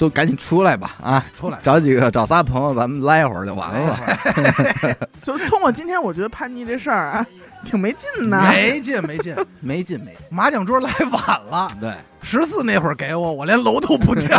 [0.03, 1.25] 都赶紧出来吧啊！
[1.33, 3.97] 出来找几个找仨朋友，咱们来一会儿就完了。
[5.23, 7.25] 就通过今天，我觉得叛逆这事儿啊，
[7.63, 8.37] 挺没劲的。
[8.49, 14.37] 没劲没劲，没劲 没劲，麻将桌来晚了， 对，十四那会儿给我，我连楼都不跳。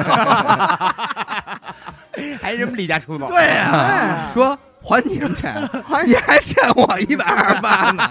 [2.43, 3.27] 还什么离家出走。
[3.27, 5.67] 对呀、哎说还你什么钱？
[5.89, 8.07] 还你还欠我一百二十八呢。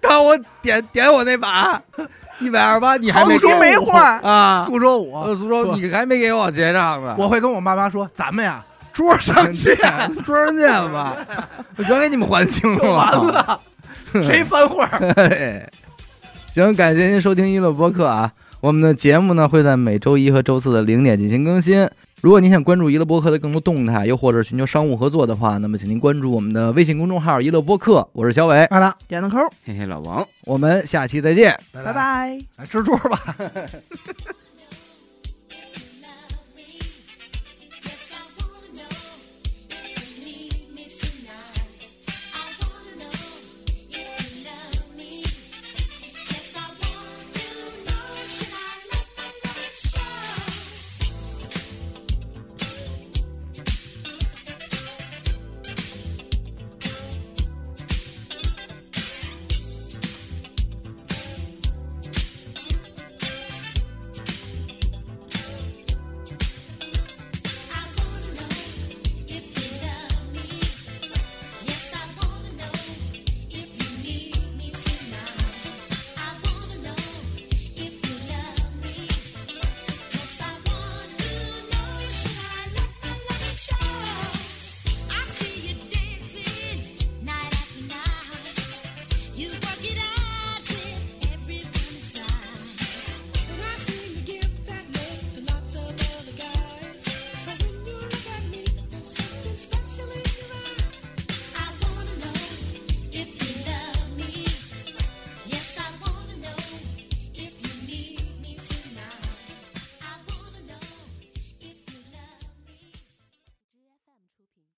[0.00, 1.80] 让我点点我那把
[2.40, 4.64] 一百二十八，你还没给我没货儿啊？
[4.66, 7.14] 苏州五，呃苏州，你还没给我结账呢。
[7.18, 9.76] 我会跟我妈妈说，咱们呀桌上见，
[10.24, 11.16] 桌上见吧，
[11.76, 12.92] 我全给你们还清了。
[12.92, 13.60] 完了，
[14.12, 14.98] 谁翻会儿？
[15.16, 15.68] 嘿
[16.52, 18.30] 行，感谢您收听娱乐播客啊！
[18.60, 21.88] 我们的节目呢会在每周一和周四的零点进行更新。
[22.24, 30.26] 如果您想关注娱乐播客的更多动态，又或者寻求商务合作的话，那么请您关注我们的微信公众号“娱乐播客”，我是小伟，好的，点个扣，嘿嘿，老王。
[30.46, 31.54] 我们下期再见。
[31.70, 32.38] 拜拜。
[32.56, 33.36] 来吃桌吧。